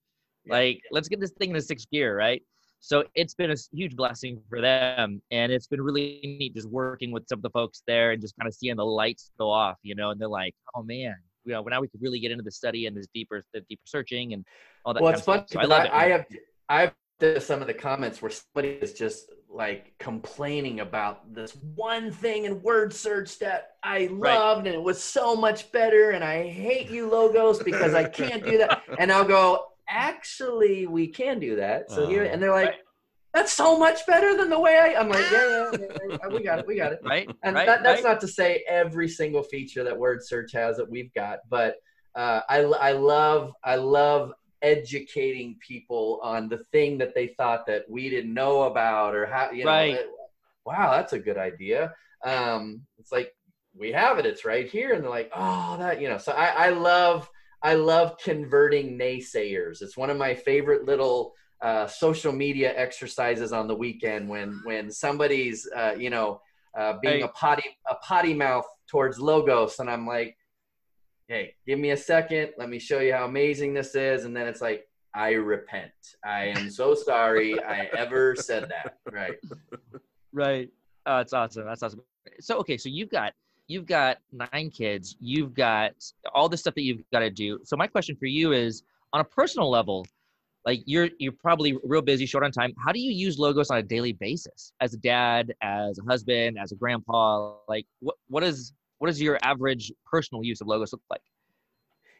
[0.48, 2.42] Like, let's get this thing in a sixth gear, right?
[2.80, 7.10] So it's been a huge blessing for them, and it's been really neat just working
[7.10, 9.78] with some of the folks there and just kind of seeing the lights go off,
[9.82, 10.10] you know.
[10.10, 12.50] And they're like, "Oh man, you uh, know, now we could really get into the
[12.50, 14.44] study and this deeper, the deeper searching and
[14.84, 15.44] all that." Well, it's fun.
[15.48, 16.04] So I, I.
[16.04, 16.26] I have
[16.68, 21.56] I have to some of the comments where somebody is just like complaining about this
[21.74, 24.66] one thing in word search that I loved right.
[24.66, 28.58] and it was so much better and I hate you logos because I can't do
[28.58, 28.82] that.
[28.98, 31.90] And I'll go, actually we can do that.
[31.90, 32.78] So uh, here and they're like, right.
[33.32, 36.42] that's so much better than the way I I'm like, yeah, yeah, yeah, yeah we
[36.42, 37.00] got it, we got it.
[37.02, 37.30] Right.
[37.42, 40.90] And right, that, that's not to say every single feature that word search has that
[40.90, 41.76] we've got, but
[42.14, 44.32] uh, I, I love I love
[44.66, 49.50] educating people on the thing that they thought that we didn't know about or how
[49.52, 50.00] you know right.
[50.64, 51.94] wow that's a good idea.
[52.24, 53.32] Um it's like
[53.78, 54.92] we have it it's right here.
[54.92, 57.30] And they're like oh that you know so i i love
[57.62, 59.82] i love converting naysayers.
[59.82, 64.90] It's one of my favorite little uh, social media exercises on the weekend when when
[64.90, 66.40] somebody's uh, you know
[66.76, 69.78] uh, being a potty a potty mouth towards logos.
[69.78, 70.35] And i'm like
[71.28, 72.50] hey, give me a second.
[72.56, 74.24] Let me show you how amazing this is.
[74.24, 75.92] And then it's like, I repent.
[76.24, 78.98] I am so sorry I ever said that.
[79.10, 79.38] Right.
[80.32, 80.68] Right.
[81.06, 81.64] Oh, that's awesome.
[81.64, 82.02] That's awesome.
[82.40, 82.76] So, okay.
[82.76, 83.32] So you've got,
[83.68, 84.18] you've got
[84.52, 85.16] nine kids.
[85.18, 85.92] You've got
[86.34, 87.58] all the stuff that you've got to do.
[87.64, 90.06] So my question for you is on a personal level,
[90.66, 93.78] like you're you're probably real busy short on time how do you use logos on
[93.78, 98.42] a daily basis as a dad as a husband as a grandpa like what what
[98.42, 101.22] is what does your average personal use of logos look like?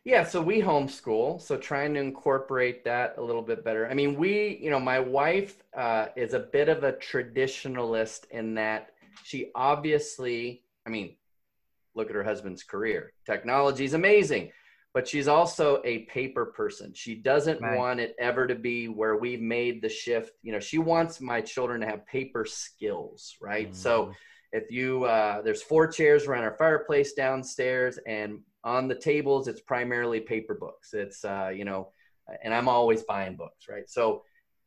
[0.05, 3.89] Yeah, so we homeschool, so trying to incorporate that a little bit better.
[3.89, 8.55] I mean, we, you know, my wife uh, is a bit of a traditionalist in
[8.55, 8.91] that
[9.25, 11.17] she obviously, I mean,
[11.97, 13.15] look at her husband's career.
[13.25, 14.53] Technology is amazing,
[14.95, 16.93] but she's also a paper person.
[16.95, 17.77] She doesn't right.
[17.77, 20.35] want it ever to be where we've made the shift.
[20.43, 23.73] You know, she wants my children to have paper skills, right?
[23.73, 23.75] Mm-hmm.
[23.75, 24.12] So
[24.52, 29.61] if you uh, there's four chairs around our fireplace downstairs and on the tables it's
[29.61, 30.94] primarily paper books.
[30.94, 31.92] It's uh, you know
[32.42, 33.88] and i'm always buying books right?
[33.88, 34.22] So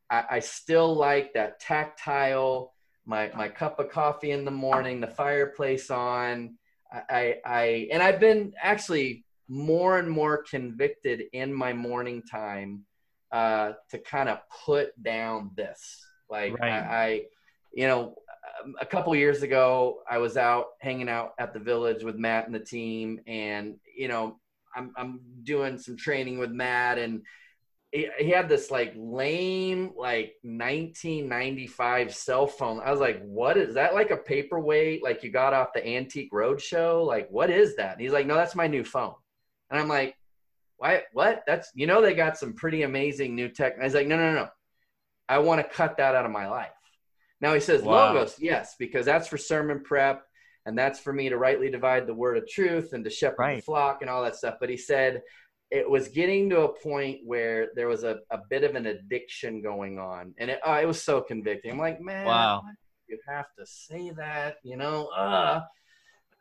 [0.10, 2.74] I, I, still like that tactile
[3.06, 6.56] my my cup of coffee in the morning the fireplace on.
[6.92, 12.86] I, I and i've been actually more and more convicted in my morning time
[13.32, 16.06] uh, to kind of put down this.
[16.30, 16.72] Like right.
[16.72, 17.22] I, I
[17.74, 18.16] you know
[18.64, 22.46] Um, a couple years ago, I was out hanging out at the village with Matt
[22.46, 24.40] and the team, and you know,
[24.76, 27.22] I'm I'm doing some training with Matt, and
[27.92, 32.82] he, he had this like lame like 1995 cell phone.
[32.84, 33.94] I was like, "What is that?
[33.94, 35.04] Like a paperweight?
[35.04, 37.06] Like you got off the Antique Roadshow?
[37.06, 39.16] Like what is that?" And he's like, "No, that's my new phone."
[39.72, 40.16] And I'm like,
[40.78, 41.04] "Why?
[41.14, 41.44] What?
[41.48, 44.18] That's you know they got some pretty amazing new tech." And I was like, "No,
[44.18, 44.50] no, no,
[45.28, 46.70] I want to cut that out of my life."
[47.42, 48.14] Now he says wow.
[48.14, 50.26] logos, yes, because that's for sermon prep
[50.66, 53.56] and that's for me to rightly divide the word of truth and to shepherd right.
[53.58, 54.56] the flock and all that stuff.
[54.60, 55.22] But he said
[55.72, 59.62] it was getting to a point where there was a, a bit of an addiction
[59.62, 60.34] going on.
[60.38, 61.72] And it, uh, it was so convicting.
[61.72, 62.64] I'm like, man, wow.
[63.08, 65.08] you have to say that, you know?
[65.08, 65.62] Uh.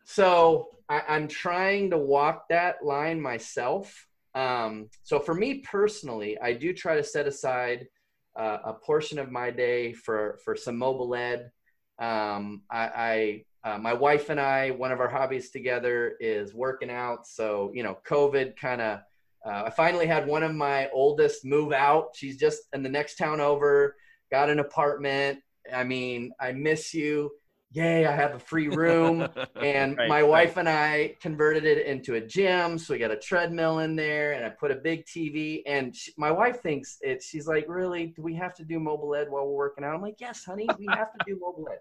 [0.04, 4.06] So I, I'm trying to walk that line myself.
[4.34, 7.86] Um, so for me personally, I do try to set aside–
[8.38, 11.50] uh, a portion of my day for for some mobile ed.
[11.98, 16.90] Um, I, I uh, my wife and I, one of our hobbies together is working
[16.90, 17.26] out.
[17.26, 19.00] So you know, COVID kind of.
[19.44, 22.08] Uh, I finally had one of my oldest move out.
[22.14, 23.94] She's just in the next town over.
[24.30, 25.38] Got an apartment.
[25.72, 27.30] I mean, I miss you
[27.70, 29.28] yay, I have a free room.
[29.62, 30.58] and right, my wife right.
[30.58, 32.78] and I converted it into a gym.
[32.78, 35.62] So we got a treadmill in there and I put a big TV.
[35.66, 39.14] And she, my wife thinks it, she's like, really, do we have to do mobile
[39.14, 39.94] ed while we're working out?
[39.94, 41.78] I'm like, yes, honey, we have to do mobile ed.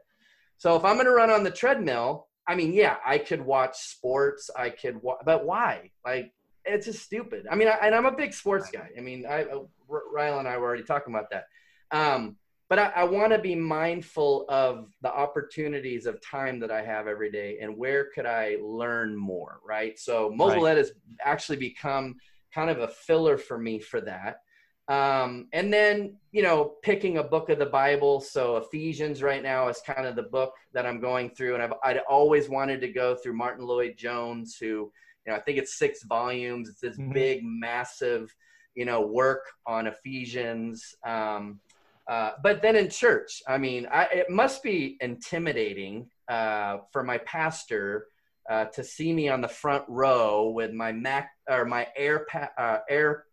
[0.57, 3.77] So if I'm going to run on the treadmill, I mean, yeah, I could watch
[3.77, 4.49] sports.
[4.55, 5.91] I could, wa- but why?
[6.05, 6.33] Like,
[6.65, 7.45] it's just stupid.
[7.49, 8.89] I mean, I, and I'm a big sports guy.
[8.97, 11.45] I mean, I, uh, Ryle and I were already talking about that.
[11.91, 12.37] Um,
[12.69, 17.07] but I, I want to be mindful of the opportunities of time that I have
[17.07, 19.97] every day and where could I learn more, right?
[19.97, 20.71] So mobile right.
[20.71, 20.91] ed has
[21.23, 22.15] actually become
[22.53, 24.41] kind of a filler for me for that.
[24.89, 28.21] Um, and then, you know, picking a book of the Bible.
[28.21, 31.55] So Ephesians right now is kind of the book that I'm going through.
[31.55, 34.91] And I've, I'd always wanted to go through Martyn Lloyd-Jones, who, you
[35.27, 36.69] know, I think it's six volumes.
[36.69, 37.11] It's this mm-hmm.
[37.11, 38.33] big, massive,
[38.75, 40.95] you know, work on Ephesians.
[41.05, 41.59] Um,
[42.07, 47.17] uh, but then in church, I mean, I, it must be intimidating uh, for my
[47.19, 48.07] pastor
[48.49, 52.79] uh, to see me on the front row with my Mac or my AirPad, uh,
[52.89, 53.25] Air,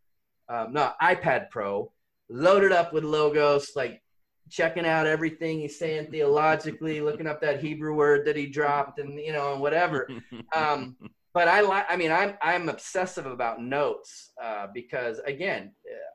[0.48, 1.92] um, no iPad Pro,
[2.28, 4.02] loaded up with logos, like
[4.50, 9.18] checking out everything he's saying theologically, looking up that Hebrew word that he dropped, and
[9.18, 10.08] you know, and whatever.
[10.54, 10.96] Um,
[11.34, 15.72] but I like, I mean, I'm I'm obsessive about notes uh, because again,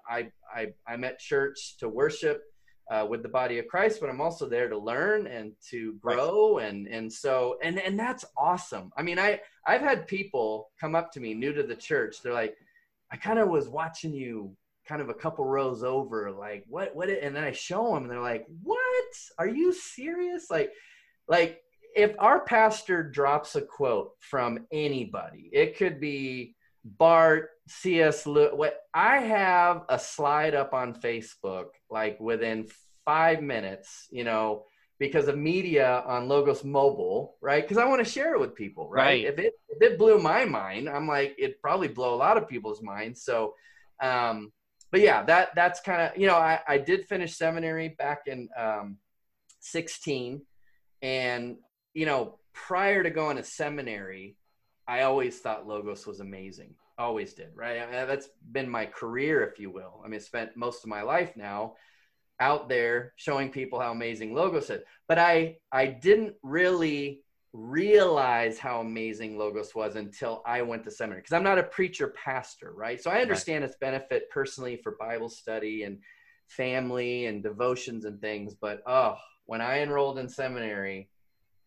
[0.09, 2.41] I, I, I'm at church to worship
[2.89, 6.57] uh, with the body of Christ, but I'm also there to learn and to grow.
[6.57, 6.69] Right.
[6.69, 8.91] And, and so, and, and that's awesome.
[8.97, 12.21] I mean, I, I've had people come up to me new to the church.
[12.23, 12.55] They're like,
[13.11, 14.55] I kind of was watching you
[14.87, 18.11] kind of a couple rows over, like what, what, and then I show them and
[18.11, 20.49] they're like, what, are you serious?
[20.49, 20.71] Like,
[21.27, 21.61] like
[21.95, 28.25] if our pastor drops a quote from anybody, it could be Barth, C.S.
[28.25, 28.51] Lewis.
[28.53, 32.67] What I have a slide up on Facebook like within
[33.05, 34.65] five minutes, you know,
[34.99, 37.63] because of media on Logos Mobile, right?
[37.63, 39.03] Because I want to share it with people, right?
[39.03, 39.25] right?
[39.25, 42.49] If it if it blew my mind, I'm like it probably blow a lot of
[42.49, 43.23] people's minds.
[43.23, 43.55] So,
[44.01, 44.51] um,
[44.91, 48.49] but yeah, that that's kind of you know I I did finish seminary back in
[48.57, 48.97] um,
[49.61, 50.41] 16,
[51.01, 51.57] and
[51.93, 54.35] you know prior to going to seminary,
[54.87, 56.75] I always thought Logos was amazing.
[56.97, 57.79] Always did, right?
[57.79, 60.01] I mean, that's been my career, if you will.
[60.03, 61.75] I mean, I spent most of my life now
[62.39, 64.81] out there showing people how amazing Logos is.
[65.07, 67.23] But I I didn't really
[67.53, 72.09] realize how amazing Logos was until I went to seminary because I'm not a preacher
[72.09, 73.01] pastor, right?
[73.01, 73.69] So I understand right.
[73.69, 75.99] its benefit personally for Bible study and
[76.47, 78.53] family and devotions and things.
[78.53, 79.15] But oh,
[79.45, 81.09] when I enrolled in seminary,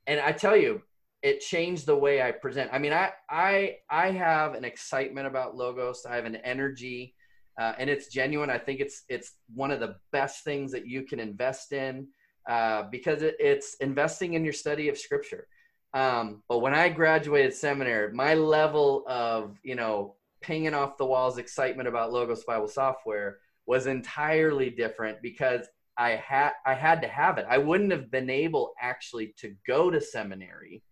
[0.07, 0.83] and I tell you,
[1.23, 2.71] it changed the way I present.
[2.73, 6.05] I mean, I I I have an excitement about Logos.
[6.05, 7.15] I have an energy
[7.61, 8.51] uh, and it's genuine.
[8.51, 12.09] I think it's it's one of the best things that you can invest in
[12.49, 15.47] uh, because it, it's investing in your study of Scripture.
[15.95, 21.39] Um, but when I graduated seminary, my level of you know pinging off the walls
[21.39, 25.67] excitement about Logos Bible software was entirely different because
[25.99, 27.47] I had I had to have it.
[27.49, 30.83] I wouldn't have been able actually to go to seminary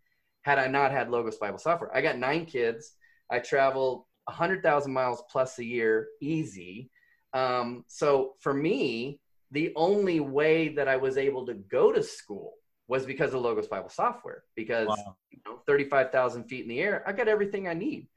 [0.42, 1.94] had I not had Logos Bible software.
[1.94, 2.94] I got nine kids.
[3.30, 6.90] I travel 100,000 miles plus a year, easy.
[7.32, 9.20] Um, so for me,
[9.51, 12.55] the only way that I was able to go to school
[12.88, 14.44] was because of Logos Bible software.
[14.57, 15.16] Because wow.
[15.30, 18.09] you know, 35,000 feet in the air, I got everything I need.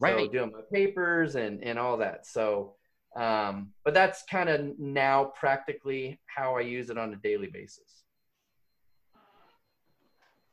[0.00, 0.26] Right.
[0.26, 2.24] So doing my papers and and all that.
[2.24, 2.76] So,
[3.16, 8.04] um, but that's kind of now practically how I use it on a daily basis.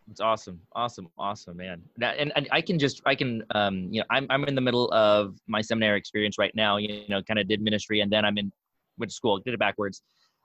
[0.10, 1.82] It's awesome, awesome, awesome, man.
[1.99, 4.91] And, and I can just, I can, um, you know, I'm I'm in the middle
[4.91, 6.78] of my seminary experience right now.
[6.78, 8.51] You know, kind of did ministry, and then I'm in
[8.97, 10.03] went to school, did it backwards,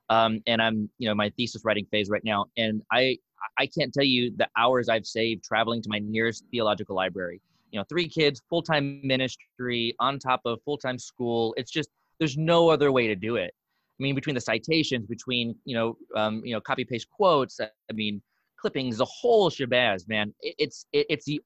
[0.09, 2.47] um, and I'm, you know, my thesis writing phase right now.
[2.57, 3.19] And I
[3.59, 7.43] I can't tell you the hours I've saved traveling to my nearest theological library.
[7.71, 11.55] You know, three kids, full time ministry, on top of full time school.
[11.59, 11.91] It's just
[12.21, 13.53] there's no other way to do it.
[13.99, 17.59] I mean, between the citations, between you know, um, you know, copy paste quotes.
[17.61, 18.23] I mean
[18.61, 20.33] clippings, the whole shabazz, man.
[20.43, 21.41] it's it, it's the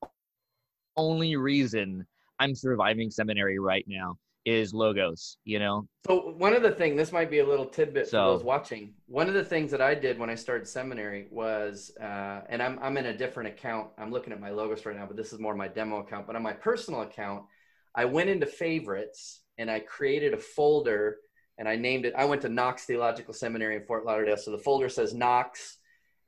[0.97, 2.07] only reason
[2.39, 5.89] I'm surviving seminary right now is logos, you know.
[6.07, 8.93] So one of the things, this might be a little tidbit so, for those watching.
[9.07, 12.79] One of the things that I did when I started seminary was, uh, and I'm
[12.83, 13.89] I'm in a different account.
[13.97, 16.27] I'm looking at my logos right now, but this is more my demo account.
[16.27, 17.45] But on my personal account,
[17.95, 21.19] I went into favorites and I created a folder
[21.59, 22.15] and I named it.
[22.17, 25.79] I went to Knox Theological Seminary in Fort Lauderdale, so the folder says Knox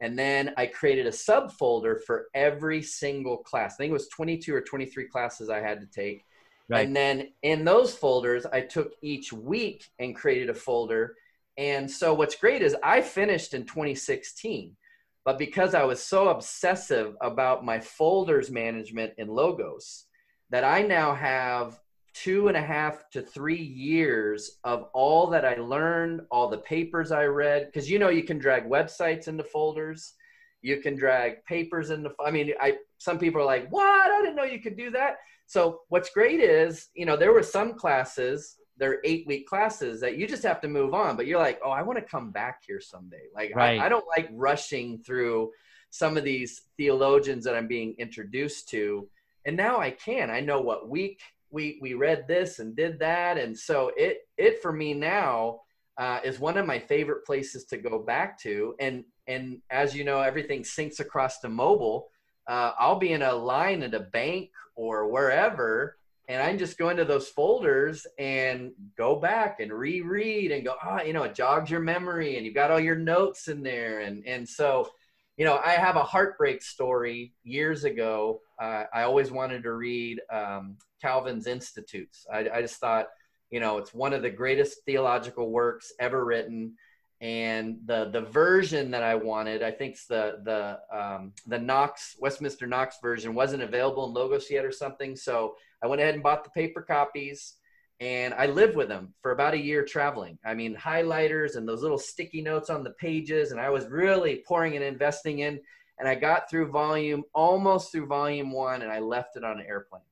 [0.01, 3.74] and then I created a subfolder for every single class.
[3.74, 6.24] I think it was 22 or 23 classes I had to take.
[6.68, 6.87] Right.
[6.87, 11.14] And then in those folders, I took each week and created a folder.
[11.57, 14.77] And so what's great is I finished in 2016.
[15.24, 20.05] But because I was so obsessive about my folders management and logos,
[20.51, 21.81] that I now have
[22.22, 27.12] two and a half to three years of all that I learned, all the papers
[27.12, 27.66] I read.
[27.66, 30.14] Because you know, you can drag websites into folders,
[30.62, 32.10] you can drag papers into.
[32.24, 34.10] I mean, I some people are like, "What?
[34.10, 37.42] I didn't know you could do that." So what's great is, you know, there were
[37.42, 41.16] some classes, they're eight week classes that you just have to move on.
[41.16, 43.78] But you're like, "Oh, I want to come back here someday." Like, right.
[43.78, 45.50] I, I don't like rushing through
[45.90, 49.08] some of these theologians that I'm being introduced to.
[49.44, 50.30] And now I can.
[50.30, 51.20] I know what week
[51.57, 53.38] we we read this and did that.
[53.38, 55.61] And so it it for me now
[55.98, 58.74] uh, is one of my favorite places to go back to.
[58.78, 62.09] And and as you know everything syncs across to mobile.
[62.48, 65.96] Uh, i'll be in a line at a bank or wherever
[66.28, 70.98] and I'm just go into those folders and go back and reread and go ah
[71.00, 74.00] oh, you know it jogs your memory and you've got all your notes in there.
[74.00, 74.90] And and so
[75.37, 78.41] you know, I have a heartbreak story years ago.
[78.61, 82.26] Uh, I always wanted to read um, Calvin's Institutes.
[82.32, 83.09] I, I, just thought,
[83.51, 86.74] you know, it's one of the greatest theological works ever written.
[87.20, 92.66] And the the version that I wanted, I think the the um, the Knox Westminster
[92.66, 95.16] Knox version wasn't available in Logos yet or something.
[95.16, 97.55] So I went ahead and bought the paper copies.
[98.01, 100.38] And I lived with them for about a year traveling.
[100.44, 104.42] I mean, highlighters and those little sticky notes on the pages, and I was really
[104.47, 105.61] pouring and investing in.
[105.99, 109.66] And I got through volume, almost through volume one, and I left it on an
[109.66, 110.03] airplane.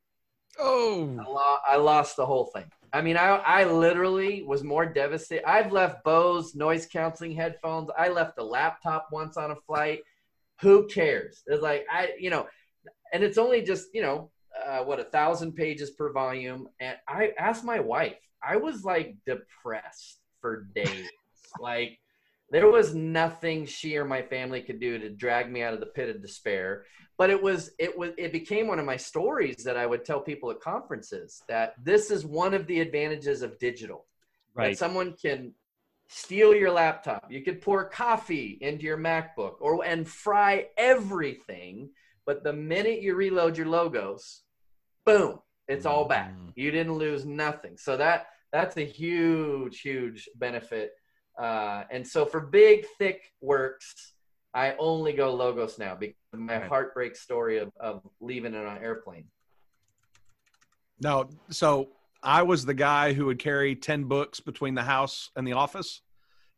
[0.59, 2.65] Oh, I, lo- I lost the whole thing.
[2.95, 5.47] I mean, I, I literally was more devastated.
[5.47, 7.91] I've left Bose noise canceling headphones.
[7.99, 10.01] I left a laptop once on a flight.
[10.63, 11.43] Who cares?
[11.47, 12.47] It's like I, you know,
[13.13, 14.31] and it's only just you know
[14.67, 16.69] uh, what a thousand pages per volume.
[16.81, 18.19] And I asked my wife.
[18.43, 21.09] I was like depressed for days.
[21.61, 21.99] like
[22.51, 25.87] there was nothing she or my family could do to drag me out of the
[25.87, 26.85] pit of despair.
[27.17, 30.21] But it was it was it became one of my stories that I would tell
[30.21, 34.07] people at conferences that this is one of the advantages of digital.
[34.55, 34.71] Right.
[34.71, 35.53] That someone can
[36.09, 37.27] steal your laptop.
[37.31, 41.91] You could pour coffee into your MacBook or and fry everything.
[42.27, 44.44] But the minute you reload your logos,
[45.05, 45.39] boom,
[45.69, 46.33] it's all back.
[46.33, 46.53] Mm.
[46.57, 47.77] You didn't lose nothing.
[47.77, 50.93] So that that's a huge, huge benefit.
[51.39, 54.15] Uh, and so for big, thick works,
[54.55, 58.77] I only go logos now because of my heartbreak story of, of leaving it on
[58.77, 59.25] an airplane.
[61.01, 61.89] No, so
[62.23, 66.03] I was the guy who would carry 10 books between the house and the office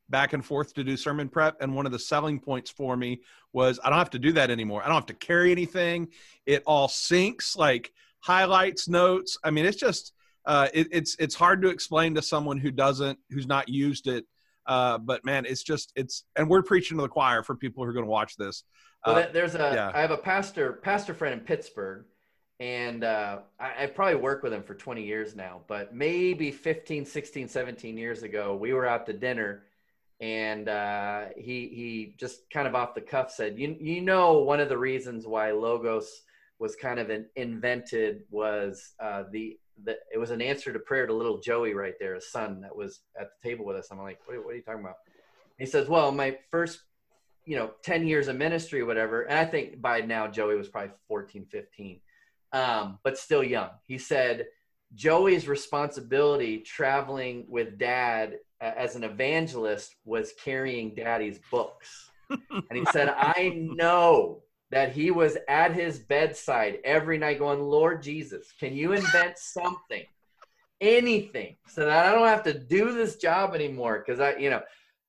[0.09, 1.57] back and forth to do sermon prep.
[1.61, 3.23] And one of the selling points for me
[3.53, 4.83] was I don't have to do that anymore.
[4.83, 6.09] I don't have to carry anything.
[6.45, 7.57] It all syncs.
[7.57, 7.93] like
[8.27, 9.39] highlights, notes.
[9.45, 10.13] I mean, it's just
[10.45, 14.25] uh, it, it's it's hard to explain to someone who doesn't who's not used it.
[14.67, 17.91] Uh, but man, it's just it's and we're preaching to the choir for people who
[17.91, 18.65] are going to watch this.
[19.05, 19.93] Uh, well, there's a yeah.
[19.95, 22.05] I have a pastor pastor friend in Pittsburgh,
[22.59, 25.61] and uh, I, I probably worked with him for 20 years now.
[25.69, 29.63] But maybe 15, 16, 17 years ago, we were out to dinner,
[30.21, 34.59] and uh, he he just kind of off the cuff said, "You you know one
[34.59, 36.23] of the reasons why logos."
[36.59, 41.07] Was kind of an, invented was uh, the, the it was an answer to prayer
[41.07, 43.89] to little Joey right there, his son that was at the table with us.
[43.91, 44.97] I'm like, what, what are you talking about?
[45.59, 46.81] He says, well, my first,
[47.45, 49.23] you know, 10 years of ministry, whatever.
[49.23, 52.01] And I think by now Joey was probably 14, 15,
[52.53, 53.71] um, but still young.
[53.87, 54.47] He said,
[54.95, 62.11] Joey's responsibility traveling with dad uh, as an evangelist was carrying daddy's books.
[62.31, 62.39] and
[62.73, 68.53] he said, I know that he was at his bedside every night going, Lord Jesus,
[68.59, 70.05] can you invent something,
[70.81, 74.03] anything, so that I don't have to do this job anymore?
[74.05, 74.63] Because I, you know,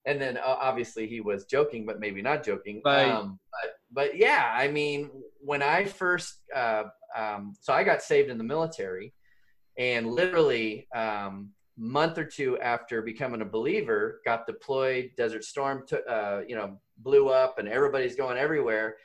[0.05, 2.82] and then uh, obviously he was joking, but maybe not joking.
[2.86, 3.10] Right.
[3.10, 6.84] Um, but, but yeah, I mean, when I first, uh,
[7.16, 9.14] um, so I got saved in the military,
[9.78, 11.49] and literally, um,
[11.80, 15.12] month or two after becoming a believer, got deployed.
[15.16, 18.97] Desert Storm, t- uh, you know, blew up, and everybody's going everywhere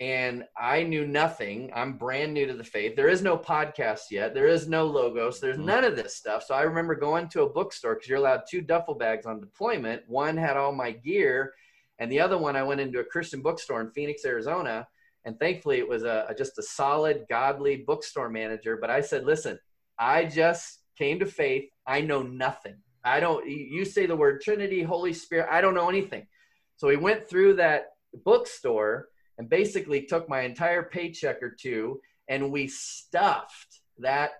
[0.00, 1.72] and I knew nothing.
[1.74, 2.94] I'm brand new to the faith.
[2.94, 4.32] There is no podcast yet.
[4.32, 5.40] There is no logos.
[5.40, 5.66] There's mm-hmm.
[5.66, 6.44] none of this stuff.
[6.44, 10.02] So I remember going to a bookstore because you're allowed two duffel bags on deployment.
[10.08, 11.52] One had all my gear,
[11.98, 14.86] and the other one I went into a Christian bookstore in Phoenix, Arizona.
[15.24, 18.76] And thankfully, it was a, a just a solid, godly bookstore manager.
[18.80, 19.58] But I said, "Listen,
[19.98, 21.68] I just came to faith.
[21.86, 22.76] I know nothing.
[23.04, 23.48] I don't.
[23.48, 25.48] You say the word Trinity, Holy Spirit.
[25.50, 26.28] I don't know anything."
[26.76, 27.94] So we went through that
[28.24, 34.32] bookstore and basically took my entire paycheck or two and we stuffed that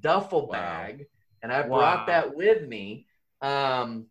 [0.00, 1.04] duffel bag wow.
[1.42, 2.06] and I brought wow.
[2.06, 3.06] that with me.
[3.42, 4.06] Um,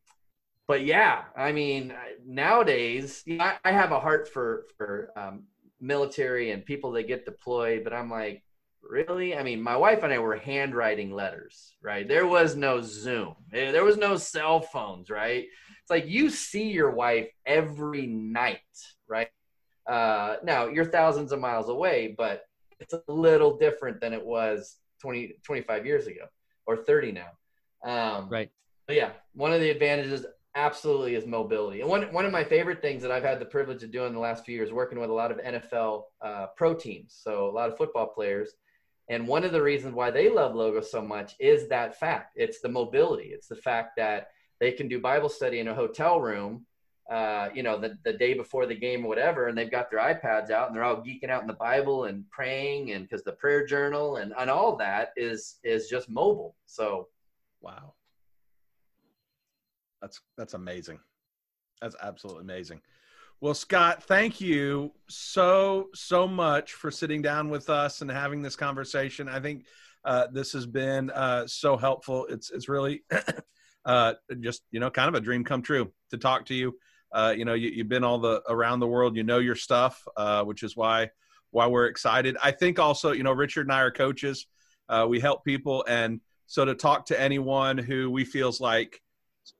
[0.68, 1.94] but yeah, I mean,
[2.26, 5.44] nowadays you know, I, I, have a heart for, for um,
[5.80, 8.44] military and people that get deployed, but I'm like,
[8.82, 9.36] really?
[9.36, 12.08] I mean, my wife and I were handwriting letters, right?
[12.08, 15.46] There was no Zoom, there was no cell phones, right?
[15.82, 18.60] It's like you see your wife every night,
[19.08, 19.30] right?
[19.88, 22.46] Uh, now you're thousands of miles away, but
[22.80, 26.26] it's a little different than it was 20, 25 years ago
[26.66, 27.30] or 30 now.
[27.84, 28.50] Um, right.
[28.88, 30.26] But yeah, one of the advantages
[30.56, 31.82] absolutely is mobility.
[31.82, 34.20] And one, one of my favorite things that I've had the privilege of doing the
[34.20, 37.70] last few years, working with a lot of NFL uh, pro teams, so a lot
[37.70, 38.52] of football players.
[39.10, 42.34] And one of the reasons why they love Logo so much is that fact.
[42.36, 43.26] It's the mobility.
[43.26, 44.30] It's the fact that
[44.60, 46.66] they can do Bible study in a hotel room
[47.10, 50.00] uh, you know, the, the day before the game or whatever, and they've got their
[50.00, 53.32] iPads out and they're all geeking out in the Bible and praying and because the
[53.34, 56.56] prayer journal and, and all that is is just mobile.
[56.66, 57.10] So
[57.62, 57.94] wow.
[60.02, 61.00] That's that's amazing.
[61.82, 62.82] That's absolutely amazing.
[63.42, 68.56] Well, Scott, thank you so so much for sitting down with us and having this
[68.56, 69.28] conversation.
[69.28, 69.66] I think
[70.04, 72.26] uh, this has been uh, so helpful.
[72.30, 73.04] It's it's really
[73.86, 76.76] uh, just you know kind of a dream come true to talk to you
[77.16, 79.16] uh, you know, you, have been all the around the world.
[79.16, 81.10] You know your stuff, uh, which is why
[81.52, 82.36] why we're excited.
[82.44, 84.48] I think also, you know, Richard and I are coaches.
[84.90, 89.02] Uh, we help people, and So to talk to anyone who we feels like,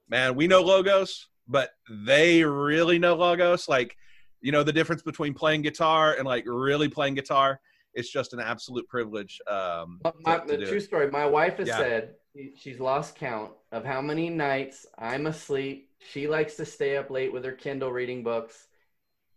[0.10, 3.96] man, we know logos, but they really know logos, like
[4.42, 7.62] you know the difference between playing guitar and like really playing guitar.
[7.94, 9.40] It's just an absolute privilege.
[9.48, 10.82] Um, my, to, to the true it.
[10.82, 11.10] story.
[11.10, 11.78] My wife has yeah.
[11.78, 12.16] said
[12.58, 15.85] she's lost count of how many nights I'm asleep.
[16.00, 18.68] She likes to stay up late with her Kindle reading books.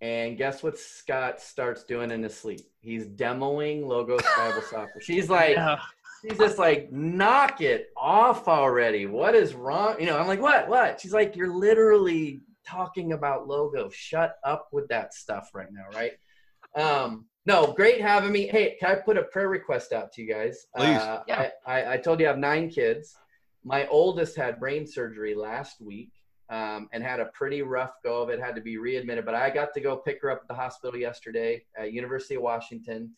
[0.01, 2.61] And guess what Scott starts doing in his sleep?
[2.81, 5.01] He's demoing Logos Bible Software.
[5.01, 5.79] She's like, yeah.
[6.23, 9.07] she's just like, knock it off already.
[9.07, 9.97] What is wrong?
[9.99, 10.69] You know, I'm like, what?
[10.69, 11.01] What?
[11.01, 13.91] She's like, you're literally talking about logo.
[13.91, 16.13] Shut up with that stuff right now, right?
[16.77, 18.47] Um, no, great having me.
[18.47, 20.67] Hey, can I put a prayer request out to you guys?
[20.77, 20.97] Please.
[20.97, 21.49] Uh, yeah.
[21.67, 23.17] I, I, I, told you I have nine kids.
[23.65, 26.13] My oldest had brain surgery last week
[26.51, 29.25] um, and had a pretty rough go of it, had to be readmitted.
[29.25, 32.43] But I got to go pick her up at the hospital yesterday at University of
[32.43, 33.11] Washington,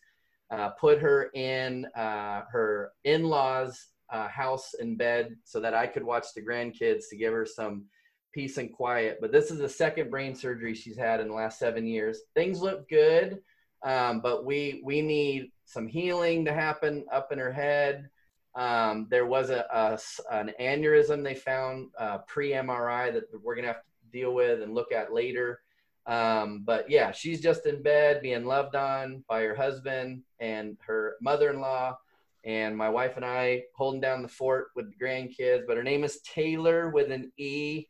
[0.49, 6.03] uh, put her in uh, her in-laws' uh, house in bed so that I could
[6.03, 7.85] watch the grandkids to give her some
[8.33, 9.19] peace and quiet.
[9.21, 12.19] But this is the second brain surgery she's had in the last seven years.
[12.33, 13.39] Things look good
[13.83, 18.09] um, but we we need some healing to happen up in her head.
[18.55, 19.99] Um, there was a, a,
[20.31, 24.73] an aneurysm they found uh, pre MRI that we're gonna have to deal with and
[24.73, 25.61] look at later.
[26.05, 31.15] Um, but yeah, she's just in bed being loved on by her husband and her
[31.21, 31.97] mother-in-law,
[32.43, 35.65] and my wife and I holding down the fort with the grandkids.
[35.67, 37.85] But her name is Taylor with an E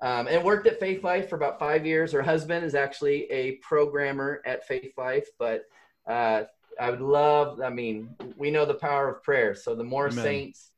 [0.00, 2.12] um, and worked at Faithlife for about five years.
[2.12, 5.64] Her husband is actually a programmer at Faithlife, but
[6.06, 6.44] uh,
[6.80, 9.54] I would love, I mean, we know the power of prayer.
[9.54, 10.24] So the more Amen.
[10.24, 10.70] saints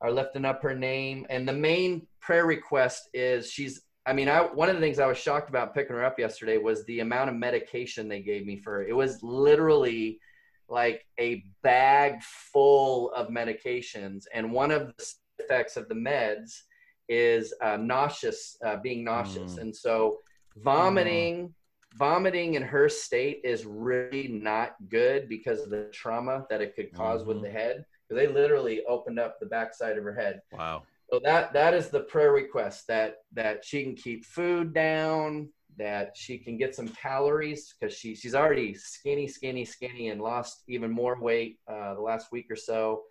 [0.00, 1.26] are lifting up her name.
[1.30, 5.06] And the main prayer request is she's, I mean, I, one of the things I
[5.06, 8.56] was shocked about picking her up yesterday was the amount of medication they gave me
[8.56, 8.86] for her.
[8.86, 10.20] It was literally
[10.68, 14.24] like a bag full of medications.
[14.32, 16.62] And one of the effects of the meds
[17.08, 19.60] is uh, nauseous, uh, being nauseous, mm.
[19.60, 20.18] and so
[20.56, 21.48] vomiting.
[21.48, 21.52] Mm.
[21.96, 26.90] Vomiting in her state is really not good because of the trauma that it could
[26.90, 27.28] because mm-hmm.
[27.28, 27.84] with the head.
[28.10, 30.40] They literally opened up the backside of her head.
[30.52, 30.82] Wow.
[31.10, 36.16] So that that is the prayer request that that she can keep food down, that
[36.16, 40.90] she can get some calories because she she's already skinny, skinny, skinny, and lost even
[40.90, 43.02] more weight uh, the last week or so.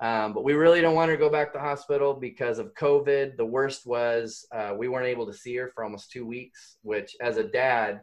[0.00, 2.74] Um, but we really don't want her to go back to the hospital because of
[2.74, 3.36] COVID.
[3.36, 7.14] The worst was uh, we weren't able to see her for almost two weeks, which
[7.20, 8.00] as a dad,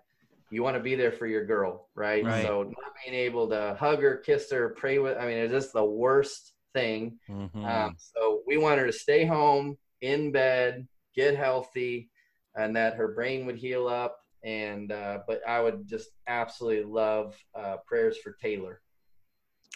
[0.50, 2.24] you want to be there for your girl, right?
[2.24, 2.44] right?
[2.44, 5.74] So not being able to hug her, kiss her, pray with, I mean, it's just
[5.74, 7.20] the worst thing.
[7.30, 7.66] Mm-hmm.
[7.66, 12.10] Um, so we want her to stay home in bed, get healthy,
[12.56, 14.20] and that her brain would heal up.
[14.44, 18.82] And, uh, but I would just absolutely love uh, prayers for Taylor.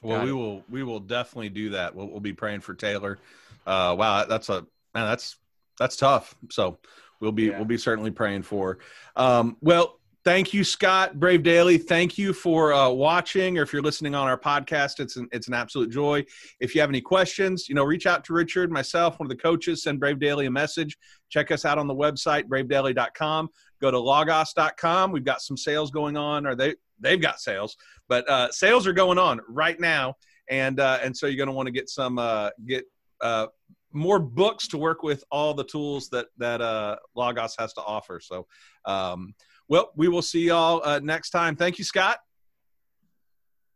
[0.03, 1.93] Well, we will we will definitely do that.
[1.93, 3.19] We'll, we'll be praying for Taylor.
[3.67, 4.65] Uh, wow, that's a
[4.95, 5.05] man.
[5.05, 5.35] That's
[5.77, 6.35] that's tough.
[6.49, 6.79] So
[7.19, 7.57] we'll be yeah.
[7.57, 8.79] we'll be certainly praying for.
[9.15, 11.77] Um, well, thank you, Scott Brave Daily.
[11.77, 15.47] Thank you for uh, watching, or if you're listening on our podcast, it's an it's
[15.47, 16.23] an absolute joy.
[16.59, 19.41] If you have any questions, you know, reach out to Richard, myself, one of the
[19.41, 19.83] coaches.
[19.83, 20.97] Send Brave Daily a message.
[21.29, 23.49] Check us out on the website bravedaily.com.
[23.81, 25.11] Go to logos.com.
[25.11, 26.45] We've got some sales going on.
[26.45, 27.75] Are they they've got sales,
[28.07, 30.15] but uh, sales are going on right now,
[30.49, 32.85] and uh, and so you're going to want to get some uh, get
[33.21, 33.47] uh,
[33.93, 38.19] more books to work with all the tools that that uh, Logos has to offer.
[38.19, 38.47] So,
[38.85, 39.33] um,
[39.71, 41.55] well, we will see y'all uh, next time.
[41.55, 42.17] Thank you, Scott.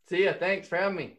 [0.09, 0.33] See ya.
[0.37, 1.17] Thanks for having me.